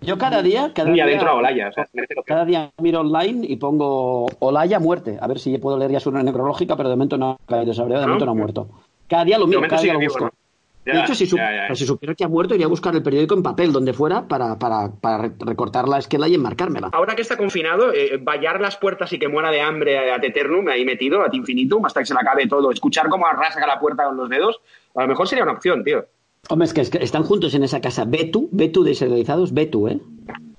Yo 0.00 0.18
cada 0.18 0.42
día, 0.42 0.72
cada 0.74 0.88
muy 0.88 0.96
día, 0.96 1.04
adentro 1.04 1.30
a 1.30 1.34
Olaya. 1.34 1.68
O 1.68 1.72
sea, 1.72 1.86
cada 2.24 2.44
día 2.44 2.70
miro 2.82 3.00
online 3.00 3.46
y 3.48 3.56
pongo 3.56 4.26
Olaya 4.40 4.78
muerte. 4.80 5.16
A 5.20 5.26
ver 5.28 5.38
si 5.38 5.56
puedo 5.58 5.78
leer 5.78 5.92
ya 5.92 6.00
su 6.00 6.10
necrológica, 6.10 6.76
pero 6.76 6.88
de 6.88 6.96
momento 6.96 7.16
no 7.16 7.30
ha 7.30 7.46
caído 7.46 7.72
sobre, 7.72 7.94
de 7.94 8.00
¿No? 8.00 8.06
momento 8.08 8.24
no 8.26 8.32
ha 8.32 8.34
muerto. 8.34 8.68
Cada 9.08 9.24
día 9.24 9.38
lo 9.38 9.44
De 9.44 9.48
miro, 9.50 9.60
momento 9.60 9.74
cada 9.76 9.82
día 9.84 9.92
lo 9.92 9.98
vivo, 10.00 10.12
busco. 10.12 10.24
¿no? 10.24 10.45
Ya, 10.86 10.92
de 10.94 11.00
hecho, 11.00 11.14
si, 11.16 11.26
su- 11.26 11.36
ya, 11.36 11.50
ya, 11.50 11.68
ya. 11.68 11.74
si 11.74 11.84
supiera 11.84 12.14
que 12.14 12.22
ha 12.24 12.28
muerto, 12.28 12.54
iría 12.54 12.66
a 12.66 12.68
buscar 12.68 12.94
el 12.94 13.02
periódico 13.02 13.34
en 13.34 13.42
papel, 13.42 13.72
donde 13.72 13.92
fuera, 13.92 14.28
para, 14.28 14.56
para, 14.58 14.92
para 14.92 15.18
re- 15.18 15.32
recortar 15.40 15.88
la 15.88 15.98
esquela 15.98 16.28
y 16.28 16.34
enmarcármela. 16.34 16.90
Ahora 16.92 17.16
que 17.16 17.22
está 17.22 17.36
confinado, 17.36 17.92
eh, 17.92 18.18
vallar 18.22 18.60
las 18.60 18.76
puertas 18.76 19.12
y 19.12 19.18
que 19.18 19.26
muera 19.28 19.50
de 19.50 19.60
hambre 19.60 20.12
ad 20.12 20.24
eternum, 20.24 20.68
ahí 20.68 20.84
metido, 20.84 21.22
ad 21.22 21.32
infinitum, 21.32 21.84
hasta 21.84 22.00
que 22.00 22.06
se 22.06 22.14
le 22.14 22.20
acabe 22.20 22.46
todo. 22.46 22.70
Escuchar 22.70 23.08
cómo 23.08 23.26
rasga 23.26 23.66
la 23.66 23.80
puerta 23.80 24.04
con 24.04 24.16
los 24.16 24.28
dedos, 24.30 24.60
a 24.94 25.02
lo 25.02 25.08
mejor 25.08 25.26
sería 25.26 25.42
una 25.44 25.54
opción, 25.54 25.82
tío. 25.82 26.04
Hombre, 26.48 26.66
es 26.66 26.72
que, 26.72 26.82
es 26.82 26.90
que 26.90 26.98
están 26.98 27.24
juntos 27.24 27.52
en 27.54 27.64
esa 27.64 27.80
casa. 27.80 28.04
Betu, 28.04 28.48
Betu 28.52 28.84
deserializados, 28.84 29.52
Betu, 29.52 29.88
¿eh? 29.88 29.98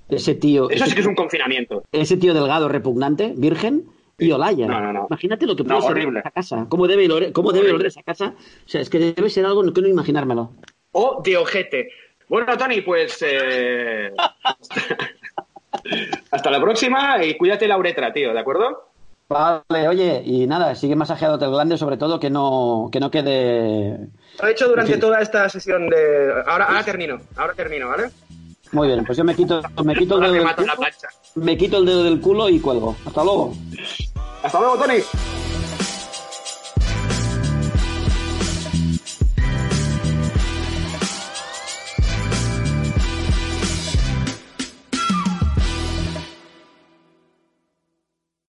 Ese 0.10 0.36
tío, 0.36 0.70
Eso 0.70 0.84
ese, 0.84 0.90
sí 0.92 0.96
que 0.96 1.02
es 1.02 1.08
un 1.08 1.16
confinamiento. 1.16 1.84
ese 1.92 2.18
tío 2.18 2.34
delgado, 2.34 2.68
repugnante, 2.70 3.34
virgen, 3.38 3.86
y 4.18 4.32
Olaya. 4.32 4.68
No, 4.68 4.82
no, 4.82 4.94
no. 4.94 5.08
Imagínate 5.10 5.46
lo 5.46 5.56
que 5.56 5.64
puede 5.64 5.76
No, 5.76 5.82
ser 5.82 5.92
horrible. 5.92 6.20
esa 6.20 6.32
casa. 6.32 6.66
¿Cómo 6.70 6.88
debe 6.88 7.12
oler, 7.12 7.32
cómo 7.32 7.52
debe 7.52 7.72
oler 7.72 7.88
esa 7.88 8.04
casa? 8.04 8.34
O 8.38 8.70
sea, 8.70 8.82
es 8.82 8.90
que 8.90 9.00
debe 9.00 9.30
ser 9.30 9.46
algo 9.46 9.62
que 9.74 9.82
no 9.82 9.88
imaginármelo. 9.88 10.52
o 10.94 11.22
de 11.24 11.38
ojete. 11.38 11.90
Bueno, 12.28 12.58
Tony, 12.58 12.82
pues 12.82 13.24
eh, 13.26 14.12
hasta 16.32 16.52
la 16.52 16.60
próxima 16.60 17.24
y 17.24 17.38
cuídate 17.38 17.68
la 17.68 17.78
uretra, 17.78 18.12
tío, 18.12 18.34
¿de 18.34 18.40
acuerdo? 18.40 18.90
Vale, 19.30 19.88
oye, 19.90 20.22
y 20.26 20.48
nada, 20.48 20.74
sigue 20.76 20.96
masajeado 20.96 21.36
el 21.44 21.52
glande, 21.52 21.78
sobre 21.78 21.98
todo 21.98 22.20
que 22.20 22.30
no, 22.30 22.90
que 22.92 23.00
no 23.00 23.12
quede. 23.12 23.98
Lo 24.42 24.48
he 24.48 24.52
hecho 24.52 24.68
durante 24.70 24.94
Sí. 24.94 25.00
toda 25.00 25.22
esta 25.22 25.50
sesión 25.50 25.90
de. 25.90 26.32
Ahora, 26.48 26.66
ahora 26.66 26.84
termino, 26.84 27.18
ahora 27.36 27.54
termino, 27.54 27.90
¿vale? 27.90 28.10
Muy 28.72 28.88
bien, 28.88 29.06
pues 29.06 29.18
yo 29.18 29.24
me 29.24 29.36
quito, 29.36 29.62
me 29.84 29.96
quito 29.96 30.16
el 30.16 30.22
dedo 30.22 30.34
del 30.34 30.42
en 30.44 30.56
culo, 30.56 30.74
me 31.36 31.58
quito 31.58 31.78
el 31.78 31.86
dedo 31.86 32.04
del 32.04 32.20
culo 32.22 32.50
y 32.50 32.60
cuelgo. 32.60 32.96
Hasta 33.06 33.24
luego. 33.24 33.54
Hasta 34.44 34.60
luego, 34.60 34.78
Tony. 34.78 35.04